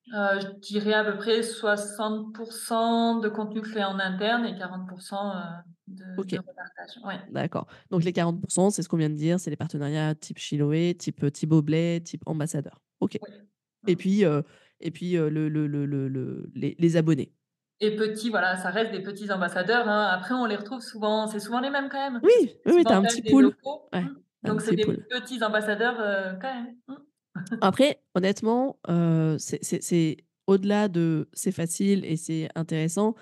Je 0.08 0.60
dirais 0.60 0.94
à 0.94 1.04
peu 1.04 1.18
près 1.18 1.42
60% 1.42 3.22
de 3.22 3.30
contenu 3.30 3.64
fait 3.64 3.84
en 3.84 4.00
interne 4.00 4.46
et 4.46 4.54
40% 4.54 5.64
de, 5.88 6.04
repartage. 6.18 7.04
Ouais. 7.04 7.20
D'accord. 7.32 7.68
Donc 7.90 8.04
les 8.04 8.12
40%, 8.12 8.70
c'est 8.70 8.84
ce 8.84 8.90
qu'on 8.90 8.98
vient 8.98 9.10
de 9.10 9.16
dire, 9.16 9.40
c'est 9.40 9.50
les 9.50 9.56
partenariats 9.56 10.14
type 10.16 10.38
Chiloé, 10.38 10.96
type 10.96 11.32
Thibaut 11.32 11.62
Blais, 11.62 12.02
type 12.02 12.22
ambassadeur. 12.28 12.82
OK. 13.00 13.18
Et 13.88 13.96
puis, 13.96 14.24
et 14.80 14.92
puis 14.92 15.14
le, 15.14 15.30
le, 15.30 15.68
le, 15.68 16.50
les, 16.56 16.76
les 16.78 16.98
abonnés. 16.98 17.32
Et 17.82 17.96
petits, 17.96 18.30
voilà, 18.30 18.56
ça 18.56 18.70
reste 18.70 18.92
des 18.92 19.02
petits 19.02 19.32
ambassadeurs. 19.32 19.88
Hein. 19.88 20.08
Après, 20.12 20.34
on 20.34 20.46
les 20.46 20.56
retrouve 20.56 20.82
souvent, 20.82 21.28
c'est 21.28 21.42
souvent 21.42 21.60
les 21.60 21.70
mêmes 21.70 21.90
quand 21.90 22.10
même. 22.10 22.22
Oui, 22.24 22.56
oui, 22.68 22.84
tu 22.86 22.92
as 22.92 22.98
un 22.98 23.04
petit 23.04 23.22
pool. 23.22 23.54
Mmh. 23.94 24.00
Donc, 24.44 24.62
c'est 24.62 24.76
des 24.76 24.86
petits 24.86 25.44
ambassadeurs 25.44 25.98
euh, 26.00 26.34
quand 26.42 26.54
même. 26.54 26.76
Mmh. 26.88 27.58
Après, 27.60 28.02
honnêtement, 28.14 28.80
euh, 28.90 29.36
c'est 29.38 30.18
au-delà 30.48 30.88
de 30.88 31.28
c'est 31.34 31.52
facile 31.52 32.06
et 32.06 32.16
c'est 32.16 32.48
intéressant. 32.56 33.14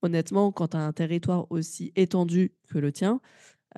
Honnêtement, 0.00 0.52
quand 0.52 0.68
tu 0.68 0.76
as 0.78 0.80
un 0.80 0.92
territoire 0.92 1.46
aussi 1.50 1.92
étendu 1.94 2.54
que 2.70 2.78
le 2.78 2.92
tien, 2.92 3.20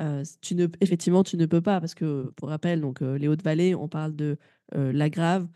euh, 0.00 0.24
tu 0.40 0.54
ne, 0.54 0.66
effectivement, 0.80 1.22
tu 1.22 1.36
ne 1.36 1.46
peux 1.46 1.60
pas, 1.60 1.80
parce 1.80 1.94
que 1.94 2.32
pour 2.36 2.48
rappel, 2.48 2.80
donc, 2.80 3.00
les 3.00 3.28
Hautes-Vallées, 3.28 3.74
on 3.74 3.88
parle 3.88 4.14
de 4.16 4.38
la 4.72 5.10
Grave, 5.10 5.48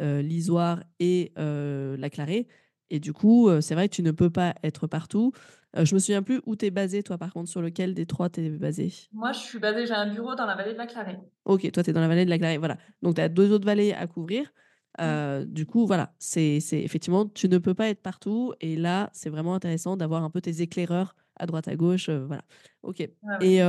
l'Isoire 0.00 0.82
et 0.98 1.32
la 1.36 2.10
Clarée. 2.10 2.48
Et 2.90 3.00
du 3.00 3.12
coup, 3.12 3.48
c'est 3.60 3.74
vrai 3.74 3.88
que 3.88 3.94
tu 3.94 4.02
ne 4.02 4.10
peux 4.10 4.30
pas 4.30 4.54
être 4.62 4.86
partout. 4.86 5.32
je 5.74 5.94
me 5.94 6.00
souviens 6.00 6.22
plus 6.22 6.40
où 6.46 6.56
tu 6.56 6.66
es 6.66 6.70
basé, 6.70 7.02
toi, 7.02 7.16
par 7.16 7.32
contre, 7.32 7.48
sur 7.48 7.62
lequel 7.62 7.94
des 7.94 8.06
trois 8.06 8.28
tu 8.28 8.40
es 8.40 8.50
basé? 8.50 8.92
Moi, 9.12 9.32
je 9.32 9.38
suis 9.38 9.58
basée, 9.58 9.86
j'ai 9.86 9.94
un 9.94 10.12
bureau 10.12 10.34
dans 10.34 10.46
la 10.46 10.54
vallée 10.54 10.72
de 10.72 10.78
la 10.78 10.86
Clarée. 10.86 11.18
Ok, 11.44 11.70
toi, 11.70 11.82
tu 11.82 11.90
es 11.90 11.92
dans 11.92 12.00
la 12.00 12.08
vallée 12.08 12.24
de 12.24 12.30
la 12.30 12.38
Clarée. 12.38 12.58
Voilà. 12.58 12.78
Donc, 13.02 13.14
tu 13.14 13.20
as 13.20 13.28
deux 13.28 13.52
autres 13.52 13.66
vallées 13.66 13.92
à 13.92 14.06
couvrir. 14.06 14.52
Mmh. 14.98 15.44
Du 15.46 15.64
coup, 15.64 15.86
voilà, 15.86 16.12
c'est 16.18 16.58
effectivement, 16.72 17.26
tu 17.26 17.48
ne 17.48 17.58
peux 17.58 17.74
pas 17.74 17.88
être 17.88 18.02
partout. 18.02 18.52
Et 18.60 18.76
là, 18.76 19.10
c'est 19.12 19.30
vraiment 19.30 19.54
intéressant 19.54 19.96
d'avoir 19.96 20.22
un 20.22 20.30
peu 20.30 20.40
tes 20.40 20.60
éclaireurs 20.60 21.14
à 21.36 21.46
droite, 21.46 21.68
à 21.68 21.76
gauche. 21.76 22.08
voilà. 22.10 22.42
OK. 22.82 23.00
Et, 23.40 23.60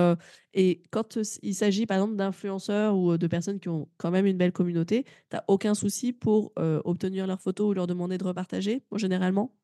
et 0.54 0.84
quand 0.92 1.18
il 1.42 1.56
s'agit, 1.56 1.86
par 1.86 1.98
exemple, 1.98 2.16
d'influenceurs 2.16 2.96
ou 2.98 3.18
de 3.18 3.28
personnes 3.28 3.60
qui 3.60 3.70
ont 3.70 3.90
quand 3.98 4.12
même 4.12 4.26
une 4.26 4.38
belle 4.38 4.52
communauté, 4.52 5.04
tu 5.04 5.10
n'as 5.34 5.44
aucun 5.48 5.74
souci 5.74 6.14
pour 6.14 6.54
obtenir 6.58 7.28
leurs 7.28 7.42
photos 7.42 7.70
ou 7.72 7.74
leur 7.74 7.88
demander 7.88 8.18
de 8.18 8.24
repartager, 8.26 8.84
généralement? 8.96 9.56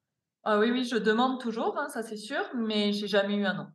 Ah 0.43 0.59
oui, 0.59 0.71
oui, 0.71 0.83
je 0.85 0.95
demande 0.97 1.39
toujours, 1.41 1.77
hein, 1.77 1.87
ça 1.89 2.01
c'est 2.03 2.17
sûr, 2.17 2.41
mais 2.55 2.91
j'ai 2.93 3.07
jamais 3.07 3.35
eu 3.35 3.45
un 3.45 3.53
non. 3.53 3.63
Mmh. 3.63 3.69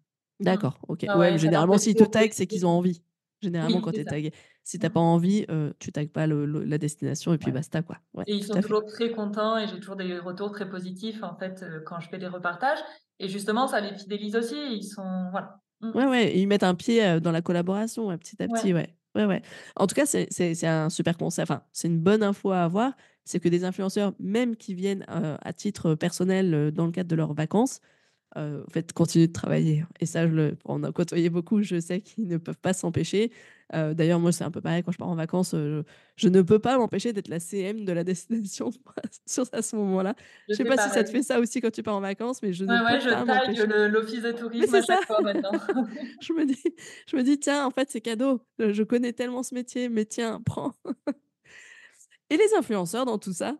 D'accord, 0.45 0.79
ok. 0.89 1.05
Ah 1.09 1.19
ouais, 1.19 1.39
généralement, 1.39 1.79
s'ils 1.79 1.97
te 1.97 2.05
taguent, 2.05 2.33
c'est 2.33 2.47
qu'ils 2.47 2.67
ont 2.67 2.71
envie. 2.71 3.03
Généralement, 3.45 3.81
quand 3.81 3.93
tu 3.93 4.01
es 4.01 4.05
tagué. 4.05 4.33
Si 4.63 4.79
tu 4.79 4.85
n'as 4.85 4.91
mmh. 4.91 4.93
pas 4.93 5.01
envie, 5.01 5.47
tu 5.79 5.93
tagues 5.93 6.11
pas 6.11 6.27
la 6.27 6.79
destination 6.79 7.33
et 7.33 7.39
puis 7.39 7.53
basta. 7.53 7.83
Quoi. 7.83 7.99
et 8.27 8.35
ils 8.35 8.45
sont 8.45 8.61
toujours 8.61 8.85
très 8.87 9.11
contents 9.11 9.59
et 9.59 9.67
j'ai 9.69 9.79
toujours 9.79 9.97
des 9.97 10.19
retours 10.19 10.51
très 10.53 10.69
positifs 10.69 11.23
en 11.23 11.37
fait 11.37 11.65
quand 11.87 12.01
je 12.01 12.09
fais 12.09 12.19
des 12.19 12.27
repartages. 12.27 12.79
Et 13.21 13.29
justement, 13.29 13.69
ça 13.69 13.81
les 13.81 13.97
fidélise 13.97 14.37
aussi. 14.37 14.57
Ils 14.57 14.85
sont. 14.85 15.29
Voilà. 15.31 15.61
Mmh. 15.81 15.91
Ouais, 15.95 16.07
ouais. 16.07 16.39
ils 16.39 16.47
mettent 16.47 16.63
un 16.63 16.75
pied 16.75 17.21
dans 17.21 17.33
la 17.33 17.43
collaboration 17.43 18.17
petit 18.19 18.43
à 18.43 18.49
petit. 18.49 18.73
Ouais. 18.73 18.95
Ouais, 19.15 19.27
ouais. 19.27 19.43
En 19.77 19.87
tout 19.87 19.95
cas, 19.95 20.07
c'est 20.07 20.67
un 20.67 20.91
super 20.91 21.17
conseil. 21.17 21.45
Enfin, 21.45 21.63
c'est 21.73 21.89
une 21.89 22.01
bonne 22.01 22.23
info 22.23 22.51
à 22.51 22.65
avoir. 22.65 22.93
C'est 23.25 23.41
que 23.41 23.49
des 23.49 23.65
influenceurs, 23.65 24.13
même 24.19 24.57
qui 24.57 24.75
viennent 24.75 25.05
à 25.09 25.53
titre 25.53 25.95
personnel 25.95 26.73
dans 26.73 26.87
le 26.87 26.93
cadre 26.93 27.09
de 27.09 27.17
leurs 27.17 27.33
vacances, 27.33 27.81
en 28.37 28.71
fait, 28.71 28.93
continuent 28.93 29.29
de 29.29 29.33
travailler. 29.33 29.85
Et 30.01 30.07
ça, 30.07 30.27
je 30.27 30.33
le, 30.33 30.57
on 30.65 30.83
a 30.83 30.93
côtoyé 30.93 31.31
beaucoup, 31.31 31.63
je 31.63 31.81
sais 31.81 32.01
qu'ils 32.01 32.27
ne 32.27 32.37
peuvent 32.37 32.59
pas 32.59 32.73
s'empêcher. 32.73 33.31
D'ailleurs, 33.73 34.21
moi, 34.21 34.31
c'est 34.31 34.45
un 34.45 34.51
peu 34.51 34.61
pareil 34.61 34.83
quand 34.85 34.93
je 34.93 34.99
pars 34.99 35.09
en 35.09 35.17
vacances. 35.17 35.53
Je, 35.53 36.29
ne 36.29 36.43
peux 36.43 36.59
pas 36.59 36.79
m'empêcher 36.79 37.13
d'être 37.13 37.29
la 37.29 37.41
CM 37.41 37.85
de 37.85 37.93
la 37.93 38.05
destination 38.05 38.71
sur 39.27 39.45
à 39.53 39.63
ce 39.63 39.75
moment-là. 39.77 40.15
Je 40.49 40.53
ne 40.53 40.57
sais 40.57 40.65
pas 40.65 40.77
si 40.77 40.91
ça 40.91 41.03
te 41.03 41.11
fait 41.11 41.23
ça 41.23 41.41
aussi 41.41 41.61
quand 41.61 41.71
tu 41.71 41.83
pars 41.83 41.97
en 41.97 42.01
vacances, 42.01 42.43
mais 42.43 42.53
je 42.53 42.65
ne 42.65 42.71
ouais, 42.71 42.79
peux 42.79 43.09
ouais, 43.09 43.25
pas 43.25 43.53
je 43.53 43.89
l'office 43.89 44.23
de 44.23 44.33
tourisme 44.33 44.75
à 44.75 44.83
chaque 44.83 45.07
fois 45.07 45.21
maintenant. 45.23 45.53
je, 46.21 46.33
me 46.33 46.45
dis, 46.45 46.63
je 47.09 47.17
me 47.17 47.23
dis, 47.23 47.39
tiens, 47.39 47.67
en 47.67 47.71
fait, 47.71 47.91
c'est 47.91 48.01
cadeau. 48.01 48.41
Je 48.59 48.83
connais 48.83 49.13
tellement 49.13 49.43
ce 49.43 49.55
métier, 49.55 49.89
mais 49.89 50.05
tiens, 50.05 50.41
prends. 50.45 50.73
Et 52.31 52.37
les 52.37 52.55
influenceurs 52.59 53.05
dans 53.05 53.19
tout 53.19 53.33
ça 53.33 53.57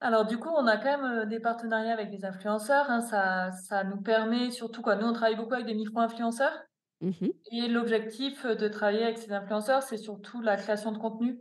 alors 0.00 0.26
du 0.26 0.38
coup, 0.38 0.48
on 0.48 0.66
a 0.66 0.76
quand 0.76 1.00
même 1.00 1.28
des 1.28 1.40
partenariats 1.40 1.92
avec 1.92 2.10
des 2.10 2.24
influenceurs. 2.24 2.88
Hein. 2.90 3.00
Ça, 3.00 3.50
ça 3.50 3.84
nous 3.84 4.00
permet 4.00 4.50
surtout 4.50 4.82
quoi. 4.82 4.96
Nous, 4.96 5.06
on 5.06 5.12
travaille 5.12 5.36
beaucoup 5.36 5.54
avec 5.54 5.66
des 5.66 5.74
micro-influenceurs. 5.74 6.56
Mmh 7.00 7.28
et 7.52 7.68
l'objectif 7.68 8.44
de 8.44 8.66
travailler 8.66 9.04
avec 9.04 9.18
ces 9.18 9.32
influenceurs, 9.32 9.82
c'est 9.82 9.96
surtout 9.96 10.42
la 10.42 10.56
création 10.56 10.90
de 10.90 10.98
contenu, 10.98 11.38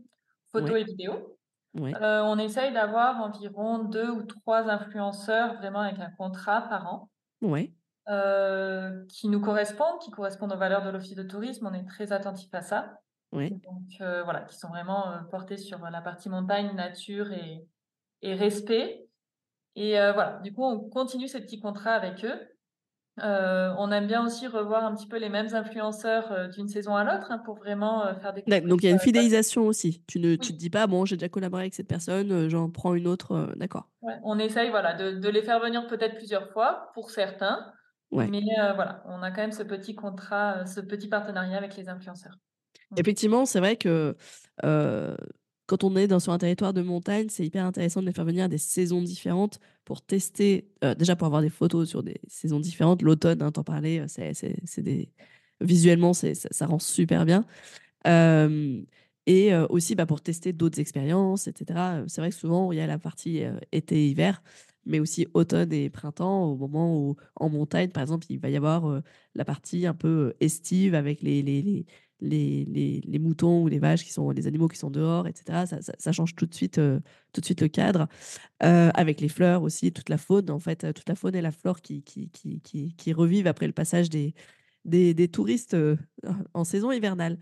photo 0.52 0.76
et 0.76 0.84
vidéo. 0.84 1.36
on 1.74 2.38
essaye 2.38 2.72
d'avoir 2.74 3.22
environ 3.22 3.80
deux 3.80 4.10
ou 4.10 4.22
trois 4.22 4.70
influenceurs 4.70 5.56
vraiment 5.56 5.82
avec 5.82 6.00
un 6.00 6.12
contrat 6.12 6.62
par 6.62 6.93
an. 6.93 7.10
Ouais. 7.41 7.74
qui 9.10 9.30
nous 9.30 9.41
correspondent, 9.41 10.00
qui 10.00 10.12
correspondent 10.12 10.54
aux 10.54 10.58
valeurs 10.58 10.84
de 10.84 10.91
l'Office 10.91 11.15
de 11.15 11.24
tourisme. 11.24 11.67
On 11.67 11.74
est 11.74 11.88
très 11.88 12.13
attentif 12.13 12.54
à 12.54 12.62
ça. 12.62 13.00
Ouais. 13.32 13.50
Donc 13.50 14.24
voilà, 14.26 14.41
qui 14.41 14.56
sont 14.56 14.70
vraiment 14.70 15.12
portés 15.32 15.58
sur 15.58 15.80
la 15.89 16.02
partie 16.02 16.30
montagne, 16.30 16.76
nature 16.76 17.32
et, 17.32 17.67
et 18.21 18.34
respect. 18.34 19.08
Et 19.75 19.91
voilà, 19.91 20.39
du 20.43 20.53
coup, 20.53 20.63
on 20.63 20.80
continue 20.80 21.27
ces 21.27 21.41
petits 21.41 21.60
contrats 21.60 21.93
avec 21.93 22.25
eux. 22.25 22.39
on 23.19 23.91
aime 23.91 24.08
bien 24.08 24.25
aussi 24.25 24.47
revoir 24.47 24.84
un 24.86 24.95
petit 24.95 25.08
peu 25.08 25.17
les 25.17 25.30
mêmes 25.30 25.53
influenceurs 25.53 26.49
d'une 26.49 26.67
saison 26.67 26.95
à 26.95 27.03
l'autre 27.03 27.32
hein, 27.32 27.39
pour 27.45 27.58
vraiment 27.58 28.15
faire 28.19 28.34
des. 28.34 28.41
Donc 28.62 28.82
il 28.82 28.88
y 28.88 28.89
a 28.89 28.91
une 28.91 28.99
fidélisation 28.99 29.67
aussi. 29.67 30.03
Tu 30.08 30.19
ne 30.19 30.36
tu 30.36 30.53
te 30.53 30.58
dis 30.58 30.71
pas 30.71 30.88
bon 30.88 31.06
j'ai 31.06 31.15
déjà 31.15 31.30
collaboré 31.30 31.63
avec 31.63 31.75
cette 31.75 31.88
personne, 31.88 32.49
j'en 32.49 32.71
prends 32.71 32.95
une 32.95 33.08
autre, 33.08 33.53
d'accord. 33.56 33.88
on 34.23 34.39
essaye 34.39 34.71
voilà 34.71 34.93
de, 34.93 35.12
de 35.12 35.30
les 35.30 35.43
faire 35.43 35.60
venir 35.60 35.86
peut-être 35.88 36.15
plusieurs 36.15 36.49
fois 36.51 36.89
pour 36.95 37.12
certains, 37.12 37.71
mais 38.12 38.41
voilà 38.75 39.03
on 39.06 39.21
a 39.21 39.30
quand 39.30 39.41
même 39.41 39.51
ce 39.51 39.63
petit 39.63 39.93
contrat, 39.93 40.65
ce 40.65 40.80
petit 40.80 41.08
partenariat 41.08 41.58
avec 41.58 41.77
les 41.77 41.88
influenceurs. 41.88 42.34
Effectivement, 42.95 43.45
c'est 43.45 43.60
vrai 43.60 43.75
que 43.75 44.15
quand 45.67 45.84
on 45.84 45.95
est 45.95 46.08
dans, 46.08 46.19
sur 46.19 46.34
un 46.34 46.38
territoire 46.38 46.73
de 46.73 46.82
montagne, 46.82 47.27
c'est 47.30 47.45
hyper 47.45 47.65
intéressant 47.65 48.01
de 48.01 48.08
les 48.08 48.13
faire 48.13 48.25
venir 48.25 48.49
des 48.49 48.58
saisons 48.58 49.01
différentes 49.01 49.60
pour 49.86 50.01
tester, 50.01 50.69
déjà 50.97 51.15
pour 51.15 51.27
avoir 51.27 51.41
des 51.41 51.49
photos 51.49 51.88
sur 51.89 52.03
des 52.03 52.19
saisons 52.27 52.60
différentes. 52.60 53.01
L'automne, 53.01 53.41
hein, 53.41 53.51
t'en 53.51 53.63
parlais, 53.63 54.06
c'est 54.08 54.82
des... 54.82 55.10
visuellement, 55.62 56.13
ça, 56.13 56.34
ça, 56.34 56.65
rend 56.65 56.80
super 56.80 57.25
bien. 57.25 57.45
et 59.25 59.53
aussi 59.69 59.95
bah, 59.95 60.06
pour 60.06 60.21
tester 60.21 60.53
d'autres 60.53 60.80
expériences, 60.80 61.47
etc. 61.47 62.03
C'est 62.08 62.21
vrai 62.21 62.30
que 62.30 62.36
souvent, 62.36 62.71
il 62.71 62.77
y 62.77 62.82
a 62.82 62.88
la 62.88 62.97
partie 62.97 63.43
été-hiver, 63.71 64.41
mais 64.86 64.99
aussi 64.99 65.27
automne 65.34 65.73
et 65.73 65.89
printemps, 65.89 66.45
au 66.45 66.56
moment 66.56 66.97
où 66.97 67.17
en 67.36 67.49
montagne, 67.49 67.89
par 67.89 68.03
exemple, 68.03 68.25
il 68.30 68.39
va 68.39 68.49
y 68.49 68.56
avoir 68.56 69.01
la 69.36 69.45
partie 69.45 69.86
un 69.86 69.93
peu 69.93 70.34
estive 70.39 70.95
avec 70.95 71.21
les, 71.21 71.41
les, 71.43 71.62
les 71.62 71.86
les, 72.19 73.01
les, 73.06 73.19
moutons 73.19 73.63
ou 73.63 73.67
les 73.67 73.80
vaches 73.80 74.03
qui 74.03 74.12
sont 74.12 74.32
les 74.32 74.47
animaux 74.47 74.67
qui 74.67 74.77
sont 74.77 74.89
dehors, 74.89 75.27
etc. 75.27 75.65
Ça, 75.97 76.12
change 76.12 76.36
tout 76.36 76.45
de 76.45 76.53
suite, 76.53 76.77
euh, 76.77 76.99
tout 77.34 77.41
de 77.41 77.45
suite 77.45 77.62
le 77.62 77.67
cadre. 77.67 78.08
Euh, 78.63 78.89
avec 78.93 79.21
les 79.21 79.30
fleurs 79.30 79.63
aussi, 79.63 79.91
toute 79.91 80.10
la 80.10 80.17
faune, 80.17 80.49
en 80.49 80.60
fait, 80.60 80.91
toute 80.93 81.08
la 81.08 81.15
faune 81.15 81.36
et 81.36 81.41
la 81.41 81.51
flore 81.51 81.82
qui, 81.82 82.03
qui, 82.03 82.30
qui, 82.30 82.62
qui, 82.95 83.13
revivent 83.13 83.47
après 83.47 83.67
le 83.67 83.73
passage 83.73 84.10
des, 84.10 84.34
des, 84.86 85.13
des 85.13 85.27
touristes 85.27 85.75
euh, 85.75 85.95
en 86.53 86.63
saison 86.63 86.91
hivernale. 86.91 87.38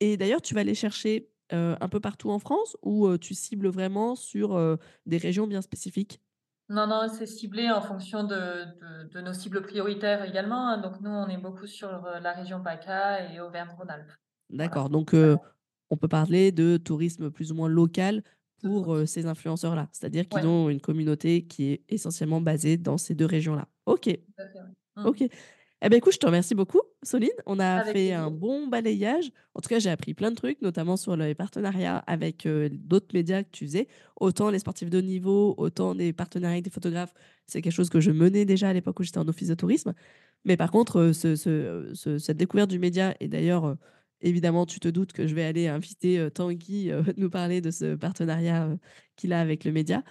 Et 0.00 0.16
d'ailleurs, 0.16 0.42
tu 0.42 0.54
vas 0.54 0.64
les 0.64 0.74
chercher 0.74 1.28
un 1.52 1.88
peu 1.88 1.98
partout 1.98 2.30
en 2.30 2.38
France 2.38 2.76
ou 2.80 3.18
tu 3.18 3.34
cibles 3.34 3.66
vraiment 3.66 4.14
sur 4.14 4.78
des 5.06 5.16
régions 5.16 5.48
bien 5.48 5.62
spécifiques? 5.62 6.20
Non, 6.70 6.86
non, 6.86 7.08
c'est 7.08 7.26
ciblé 7.26 7.70
en 7.70 7.82
fonction 7.82 8.24
de, 8.24 8.64
de, 9.12 9.20
nos 9.20 9.32
cibles 9.32 9.60
prioritaires 9.60 10.24
également. 10.24 10.68
Hein. 10.68 10.78
Donc, 10.78 11.00
nous, 11.00 11.10
on 11.10 11.28
est 11.28 11.36
beaucoup 11.36 11.66
sur 11.66 11.90
la 12.22 12.32
région 12.32 12.62
PACA 12.62 13.32
et 13.32 13.40
Auvergne-Rhône-Alpes. 13.40 14.12
D'accord. 14.48 14.88
Donc, 14.88 15.14
on 15.14 15.96
peut 15.96 16.08
parler 16.08 16.52
de 16.52 16.76
tourisme 16.76 17.30
plus 17.30 17.52
ou 17.52 17.54
moins 17.54 17.68
local 17.68 18.22
pour 18.62 18.96
ces 19.06 19.26
influenceurs-là. 19.26 19.88
C'est-à-dire 19.92 20.28
qu'ils 20.28 20.46
ont 20.46 20.70
une 20.70 20.80
communauté 20.80 21.42
qui 21.42 21.72
est 21.72 21.82
essentiellement 21.88 22.40
basée 22.40 22.76
dans 22.76 22.98
ces 22.98 23.14
deux 23.14 23.26
régions-là. 23.26 23.66
OK. 23.86 24.08
Mmh. 24.96 25.06
OK. 25.06 25.24
Eh 25.82 25.88
bien, 25.88 25.96
écoute, 25.96 26.12
je 26.12 26.18
te 26.18 26.26
remercie 26.26 26.54
beaucoup, 26.54 26.82
Soline. 27.02 27.30
On 27.46 27.58
a 27.58 27.84
fait 27.84 28.12
un 28.12 28.30
bon 28.30 28.66
balayage. 28.66 29.30
En 29.54 29.60
tout 29.60 29.68
cas, 29.70 29.78
j'ai 29.78 29.88
appris 29.88 30.12
plein 30.12 30.30
de 30.30 30.36
trucs, 30.36 30.60
notamment 30.60 30.98
sur 30.98 31.16
les 31.16 31.34
partenariats 31.34 31.96
avec 32.06 32.46
d'autres 32.46 33.14
médias 33.14 33.42
que 33.42 33.48
tu 33.50 33.64
faisais. 33.64 33.88
Autant 34.16 34.50
les 34.50 34.58
sportifs 34.58 34.90
de 34.90 34.98
haut 34.98 35.02
niveau, 35.02 35.54
autant 35.56 35.94
des 35.94 36.12
partenariats 36.12 36.56
avec 36.56 36.64
des 36.64 36.70
photographes. 36.70 37.14
C'est 37.46 37.62
quelque 37.62 37.72
chose 37.72 37.88
que 37.88 38.00
je 38.00 38.10
menais 38.10 38.44
déjà 38.44 38.68
à 38.68 38.72
l'époque 38.74 39.00
où 39.00 39.04
j'étais 39.04 39.18
en 39.18 39.28
office 39.28 39.48
de 39.48 39.54
tourisme. 39.54 39.94
Mais 40.44 40.58
par 40.58 40.70
contre, 40.70 41.12
cette 41.12 42.36
découverte 42.36 42.68
du 42.68 42.78
média, 42.78 43.14
et 43.18 43.28
d'ailleurs, 43.28 43.76
évidemment, 44.20 44.66
tu 44.66 44.80
te 44.80 44.88
doutes 44.88 45.12
que 45.12 45.26
je 45.26 45.34
vais 45.34 45.44
aller 45.44 45.66
inviter 45.66 46.28
Tanguy 46.34 46.90
nous 47.16 47.30
parler 47.30 47.62
de 47.62 47.70
ce 47.70 47.94
partenariat 47.94 48.68
qu'il 49.16 49.32
a 49.32 49.40
avec 49.40 49.64
le 49.64 49.72
média 49.72 50.04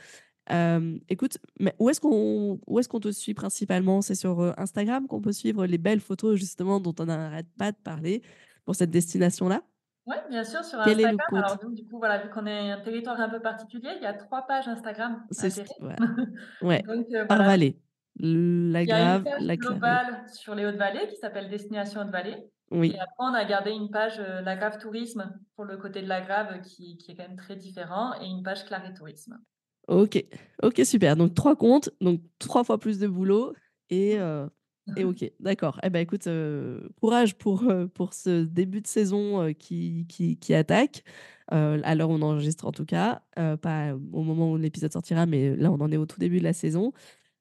écoute, 1.09 1.37
mais 1.59 1.75
où 1.79 1.89
est-ce 1.89 2.01
qu'on 2.01 2.59
où 2.67 2.79
est-ce 2.79 2.89
qu'on 2.89 2.99
te 2.99 3.11
suit 3.11 3.33
principalement? 3.33 4.01
C'est 4.01 4.15
sur 4.15 4.53
Instagram 4.57 5.07
qu'on 5.07 5.21
peut 5.21 5.31
suivre 5.31 5.65
les 5.65 5.77
belles 5.77 5.99
photos 5.99 6.37
justement 6.37 6.79
dont 6.79 6.95
on 6.99 7.05
n'arrête 7.05 7.47
pas 7.57 7.71
de 7.71 7.77
parler 7.77 8.21
pour 8.65 8.75
cette 8.75 8.91
destination-là? 8.91 9.61
Oui, 10.09 10.15
bien 10.29 10.43
sûr, 10.43 10.63
sur 10.63 10.79
Quel 10.83 11.05
Instagram. 11.05 11.17
Est 11.19 11.31
le 11.31 11.37
Alors, 11.37 11.69
du 11.71 11.85
coup, 11.85 11.99
voilà, 11.99 12.17
vu 12.17 12.29
qu'on 12.31 12.47
est 12.47 12.71
un 12.71 12.81
territoire 12.81 13.19
un 13.19 13.29
peu 13.29 13.39
particulier, 13.39 13.89
il 13.97 14.01
y 14.01 14.07
a 14.07 14.13
trois 14.13 14.47
pages 14.47 14.67
Instagram. 14.67 15.23
C'est 15.29 15.55
ouais. 15.81 15.95
ouais. 16.63 16.81
Donc, 16.81 17.05
Par 17.27 17.43
vallée. 17.43 17.79
La 18.21 18.85
Grave, 18.85 19.23
il 19.39 19.45
y 19.45 19.49
a 19.49 19.53
une 19.53 19.57
page 19.57 19.57
globale 19.57 20.23
sur 20.33 20.55
les 20.55 20.65
Hautes-Vallées 20.65 21.07
qui 21.07 21.15
s'appelle 21.15 21.47
Destination 21.49 22.01
Hautes-Vallées. 22.01 22.43
Oui. 22.71 22.91
Et 22.95 22.99
après, 22.99 23.15
on 23.19 23.33
a 23.33 23.45
gardé 23.45 23.71
une 23.71 23.91
page 23.91 24.19
La 24.19 24.55
Grave 24.55 24.79
Tourisme 24.79 25.31
pour 25.55 25.65
le 25.65 25.77
côté 25.77 26.01
de 26.01 26.07
la 26.07 26.21
Grave 26.21 26.59
qui, 26.61 26.97
qui, 26.97 27.11
est 27.11 27.15
quand 27.15 27.27
même 27.27 27.37
très 27.37 27.55
différent 27.55 28.13
et 28.19 28.25
une 28.25 28.43
page 28.43 28.65
Claré 28.65 28.93
Tourisme. 28.93 29.39
Ok, 29.89 30.23
ok, 30.61 30.81
super. 30.85 31.15
Donc 31.15 31.33
trois 31.33 31.55
comptes, 31.55 31.89
donc 31.99 32.21
trois 32.37 32.63
fois 32.63 32.77
plus 32.77 32.99
de 32.99 33.07
boulot 33.07 33.55
et, 33.89 34.19
euh, 34.19 34.47
et 34.95 35.03
ok, 35.03 35.31
d'accord. 35.39 35.79
Eh 35.81 35.89
ben 35.89 35.99
écoute, 35.99 36.27
euh, 36.27 36.87
courage 37.01 37.35
pour, 37.35 37.63
euh, 37.63 37.87
pour 37.87 38.13
ce 38.13 38.43
début 38.43 38.81
de 38.81 38.87
saison 38.87 39.51
qui, 39.57 40.05
qui, 40.07 40.37
qui, 40.37 40.53
attaque. 40.53 41.03
à 41.47 41.95
l'heure 41.95 42.11
où 42.11 42.13
on 42.13 42.21
enregistre 42.21 42.67
en 42.67 42.71
tout 42.71 42.85
cas, 42.85 43.23
pas 43.35 43.95
au 44.13 44.21
moment 44.21 44.51
où 44.51 44.57
l'épisode 44.57 44.93
sortira, 44.93 45.25
mais 45.25 45.55
là 45.55 45.71
on 45.71 45.81
en 45.81 45.91
est 45.91 45.97
au 45.97 46.05
tout 46.05 46.19
début 46.19 46.37
de 46.37 46.43
la 46.43 46.53
saison. 46.53 46.93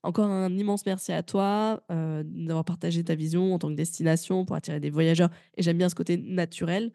Encore 0.02 0.30
un 0.30 0.56
immense 0.56 0.86
merci 0.86 1.12
à 1.12 1.22
toi 1.22 1.82
d'avoir 1.90 2.64
partagé 2.64 3.04
ta 3.04 3.14
vision 3.14 3.52
en 3.52 3.58
tant 3.58 3.68
que 3.68 3.74
destination 3.74 4.46
pour 4.46 4.56
attirer 4.56 4.80
des 4.80 4.90
voyageurs. 4.90 5.28
Et 5.58 5.62
j'aime 5.62 5.76
bien 5.76 5.90
ce 5.90 5.94
côté 5.94 6.16
naturel. 6.16 6.92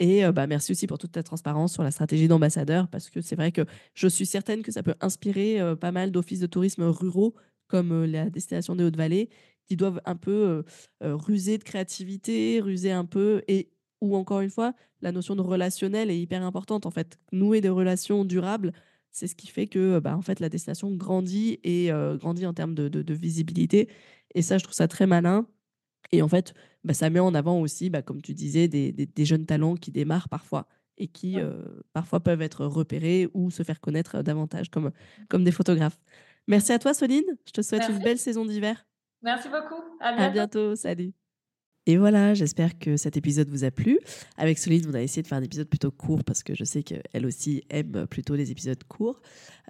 Et 0.00 0.24
bah, 0.32 0.46
merci 0.46 0.72
aussi 0.72 0.86
pour 0.86 0.98
toute 0.98 1.12
ta 1.12 1.22
transparence 1.22 1.72
sur 1.72 1.82
la 1.82 1.90
stratégie 1.90 2.26
d'ambassadeur, 2.28 2.88
parce 2.88 3.10
que 3.10 3.20
c'est 3.20 3.36
vrai 3.36 3.52
que 3.52 3.62
je 3.94 4.08
suis 4.08 4.26
certaine 4.26 4.62
que 4.62 4.72
ça 4.72 4.82
peut 4.82 4.94
inspirer 5.00 5.60
pas 5.80 5.92
mal 5.92 6.10
d'offices 6.10 6.40
de 6.40 6.46
tourisme 6.46 6.82
ruraux, 6.82 7.34
comme 7.68 8.04
la 8.04 8.28
destination 8.28 8.74
des 8.74 8.84
Hautes-Vallées, 8.84 9.28
qui 9.66 9.76
doivent 9.76 10.00
un 10.04 10.16
peu 10.16 10.64
ruser 11.00 11.58
de 11.58 11.64
créativité, 11.64 12.60
ruser 12.60 12.90
un 12.90 13.04
peu, 13.04 13.42
et 13.46 13.70
où 14.00 14.16
encore 14.16 14.40
une 14.40 14.50
fois, 14.50 14.74
la 15.00 15.12
notion 15.12 15.36
de 15.36 15.42
relationnel 15.42 16.10
est 16.10 16.18
hyper 16.18 16.42
importante. 16.42 16.86
En 16.86 16.90
fait, 16.90 17.18
nouer 17.32 17.60
des 17.60 17.68
relations 17.68 18.24
durables, 18.24 18.72
c'est 19.12 19.28
ce 19.28 19.36
qui 19.36 19.46
fait 19.46 19.68
que 19.68 20.00
bah, 20.00 20.16
en 20.16 20.22
fait, 20.22 20.40
la 20.40 20.48
destination 20.48 20.90
grandit 20.90 21.60
et 21.62 21.90
grandit 22.16 22.46
en 22.46 22.52
termes 22.52 22.74
de, 22.74 22.88
de 22.88 23.14
visibilité. 23.14 23.88
Et 24.34 24.42
ça, 24.42 24.58
je 24.58 24.64
trouve 24.64 24.74
ça 24.74 24.88
très 24.88 25.06
malin. 25.06 25.46
Et 26.16 26.22
en 26.22 26.28
fait, 26.28 26.54
bah, 26.84 26.94
ça 26.94 27.10
met 27.10 27.20
en 27.20 27.34
avant 27.34 27.60
aussi, 27.60 27.90
bah, 27.90 28.02
comme 28.02 28.22
tu 28.22 28.34
disais, 28.34 28.68
des, 28.68 28.92
des, 28.92 29.24
jeunes 29.24 29.46
talents 29.46 29.74
qui 29.74 29.90
démarrent 29.90 30.28
parfois 30.28 30.66
et 30.96 31.08
qui 31.08 31.38
parfois 31.92 32.20
peuvent 32.20 32.42
être 32.42 32.66
repérés 32.66 33.28
ou 33.34 33.50
se 33.50 33.62
faire 33.62 33.80
connaître 33.80 34.22
davantage 34.22 34.70
comme, 34.70 34.92
comme 35.28 35.44
des 35.44 35.52
photographes. 35.52 35.98
Merci 36.46 36.72
à 36.72 36.78
toi, 36.78 36.94
Soline. 36.94 37.24
Je 37.46 37.52
te 37.52 37.62
souhaite 37.62 37.88
une 37.88 37.98
belle 37.98 38.18
saison 38.18 38.44
d'hiver. 38.44 38.86
Merci 39.22 39.48
beaucoup. 39.48 39.82
À 40.00 40.12
bientôt. 40.12 40.22
À 40.22 40.28
bientôt. 40.30 40.76
Salut. 40.76 41.14
Et 41.86 41.98
voilà, 41.98 42.32
j'espère 42.32 42.78
que 42.78 42.96
cet 42.96 43.18
épisode 43.18 43.50
vous 43.50 43.64
a 43.64 43.70
plu. 43.70 43.98
Avec 44.38 44.58
Soline, 44.58 44.86
on 44.88 44.94
a 44.94 45.02
essayé 45.02 45.22
de 45.22 45.26
faire 45.26 45.36
un 45.36 45.42
épisode 45.42 45.68
plutôt 45.68 45.90
court 45.90 46.24
parce 46.24 46.42
que 46.42 46.54
je 46.54 46.64
sais 46.64 46.82
qu'elle 46.82 47.26
aussi 47.26 47.62
aime 47.68 48.06
plutôt 48.08 48.34
les 48.36 48.50
épisodes 48.50 48.82
courts. 48.84 49.20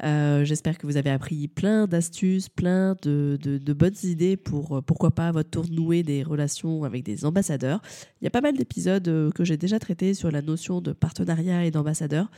Euh, 0.02 0.44
j'espère 0.44 0.78
que 0.78 0.86
vous 0.86 0.96
avez 0.96 1.10
appris 1.10 1.48
plein 1.48 1.86
d'astuces, 1.88 2.48
plein 2.48 2.96
de, 3.02 3.72
bonnes 3.72 3.94
idées 4.04 4.36
pour, 4.36 4.80
pourquoi 4.84 5.10
pas, 5.12 5.32
votre 5.32 5.50
tour, 5.50 5.64
nouer 5.68 6.04
des 6.04 6.22
relations 6.22 6.84
avec 6.84 7.02
des 7.02 7.24
ambassadeurs. 7.24 7.82
Il 8.20 8.24
y 8.24 8.28
a 8.28 8.30
pas 8.30 8.40
mal 8.40 8.56
d'épisodes 8.56 9.06
euh, 9.08 9.30
que 9.32 9.44
j'ai 9.44 9.56
déjà 9.56 9.80
traités 9.80 10.14
sur 10.14 10.30
la 10.30 10.40
notion 10.40 10.80
de 10.80 10.92
partenariat 10.92 11.64
et 11.64 11.72
d'ambassadeur. 11.72 12.30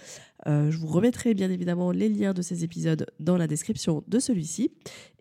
Euh, 0.47 0.71
je 0.71 0.79
vous 0.79 0.87
remettrai 0.87 1.35
bien 1.35 1.51
évidemment 1.51 1.91
les 1.91 2.09
liens 2.09 2.35
de 2.35 2.43
ces 2.43 2.63
épisodes 2.63 3.07
dans 3.19 3.37
la 3.37 3.47
description 3.47 4.05
de 4.07 4.19
celui-ci. 4.19 4.71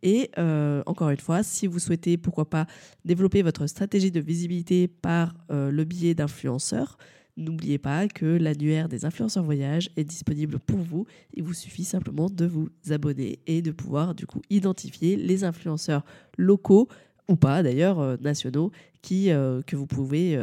Et 0.03 0.29
euh, 0.37 0.83
encore 0.85 1.09
une 1.09 1.19
fois, 1.19 1.43
si 1.43 1.67
vous 1.67 1.79
souhaitez, 1.79 2.17
pourquoi 2.17 2.49
pas, 2.49 2.67
développer 3.05 3.41
votre 3.41 3.65
stratégie 3.67 4.11
de 4.11 4.19
visibilité 4.19 4.87
par 4.87 5.35
euh, 5.51 5.71
le 5.71 5.83
biais 5.83 6.13
d'influenceurs, 6.13 6.97
n'oubliez 7.37 7.77
pas 7.77 8.07
que 8.07 8.25
l'annuaire 8.25 8.87
des 8.87 9.05
influenceurs 9.05 9.43
voyage 9.43 9.89
est 9.97 10.03
disponible 10.03 10.59
pour 10.59 10.79
vous. 10.79 11.05
Il 11.33 11.43
vous 11.43 11.53
suffit 11.53 11.83
simplement 11.83 12.29
de 12.29 12.45
vous 12.45 12.69
abonner 12.89 13.39
et 13.47 13.61
de 13.61 13.71
pouvoir 13.71 14.15
du 14.15 14.25
coup 14.25 14.41
identifier 14.49 15.15
les 15.15 15.43
influenceurs 15.43 16.05
locaux 16.37 16.87
ou 17.27 17.35
pas 17.35 17.63
d'ailleurs 17.63 18.21
nationaux 18.21 18.71
qui, 19.01 19.25
que 19.25 19.75
vous 19.75 19.87
pouvez, 19.87 20.39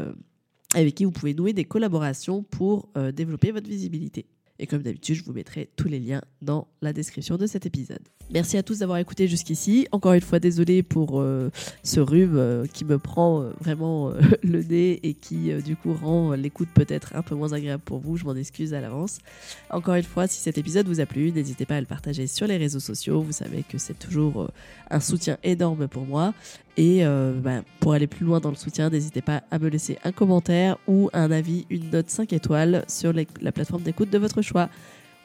avec 0.74 0.96
qui 0.96 1.04
vous 1.04 1.12
pouvez 1.12 1.32
nouer 1.32 1.52
des 1.52 1.64
collaborations 1.64 2.42
pour 2.42 2.90
développer 3.14 3.52
votre 3.52 3.68
visibilité. 3.68 4.26
Et 4.62 4.66
comme 4.68 4.82
d'habitude, 4.82 5.16
je 5.16 5.24
vous 5.24 5.32
mettrai 5.32 5.68
tous 5.74 5.88
les 5.88 5.98
liens 5.98 6.22
dans 6.40 6.68
la 6.82 6.92
description 6.92 7.36
de 7.36 7.48
cet 7.48 7.66
épisode. 7.66 7.98
Merci 8.32 8.56
à 8.56 8.62
tous 8.62 8.78
d'avoir 8.78 8.98
écouté 8.98 9.26
jusqu'ici. 9.26 9.88
Encore 9.90 10.12
une 10.12 10.20
fois, 10.20 10.38
désolé 10.38 10.84
pour 10.84 11.20
euh, 11.20 11.50
ce 11.82 11.98
rhume 11.98 12.36
euh, 12.36 12.64
qui 12.72 12.84
me 12.84 12.96
prend 12.96 13.42
euh, 13.42 13.50
vraiment 13.60 14.12
le 14.44 14.62
nez 14.62 15.00
et 15.02 15.14
qui 15.14 15.52
du 15.64 15.74
coup 15.74 15.92
rend 15.92 16.34
l'écoute 16.34 16.68
peut-être 16.72 17.16
un 17.16 17.22
peu 17.22 17.34
moins 17.34 17.52
agréable 17.52 17.82
pour 17.84 17.98
vous. 17.98 18.16
Je 18.16 18.24
m'en 18.24 18.36
excuse 18.36 18.72
à 18.72 18.80
l'avance. 18.80 19.18
Encore 19.68 19.96
une 19.96 20.04
fois, 20.04 20.28
si 20.28 20.40
cet 20.40 20.56
épisode 20.58 20.86
vous 20.86 21.00
a 21.00 21.06
plu, 21.06 21.32
n'hésitez 21.32 21.66
pas 21.66 21.76
à 21.76 21.80
le 21.80 21.86
partager 21.86 22.28
sur 22.28 22.46
les 22.46 22.56
réseaux 22.56 22.80
sociaux. 22.80 23.20
Vous 23.20 23.32
savez 23.32 23.64
que 23.68 23.78
c'est 23.78 23.98
toujours 23.98 24.48
un 24.90 25.00
soutien 25.00 25.38
énorme 25.42 25.88
pour 25.88 26.06
moi. 26.06 26.34
Et 26.76 27.04
bah, 27.04 27.62
pour 27.80 27.92
aller 27.92 28.06
plus 28.06 28.24
loin 28.24 28.40
dans 28.40 28.50
le 28.50 28.56
soutien, 28.56 28.88
n'hésitez 28.88 29.20
pas 29.20 29.42
à 29.50 29.58
me 29.58 29.68
laisser 29.68 29.98
un 30.04 30.12
commentaire 30.12 30.78
ou 30.86 31.10
un 31.12 31.30
avis, 31.30 31.66
une 31.70 31.90
note 31.90 32.08
5 32.08 32.32
étoiles 32.32 32.84
sur 32.88 33.12
la 33.12 33.52
plateforme 33.52 33.82
d'écoute 33.82 34.10
de 34.10 34.18
votre 34.18 34.42
choix. 34.42 34.68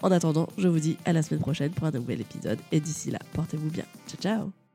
En 0.02 0.12
attendant, 0.12 0.48
je 0.58 0.68
vous 0.68 0.80
dis 0.80 0.98
à 1.06 1.14
la 1.14 1.24
semaine 1.24 1.42
prochaine 1.42 1.72
pour 1.72 1.88
un 1.88 1.92
nouvel 1.92 2.22
épisode 2.22 2.60
et 2.72 2.80
d'ici 2.80 3.12
là, 3.12 3.20
portez-vous 3.34 3.70
bien. 3.70 3.86
Ciao 4.08 4.22
ciao 4.22 4.67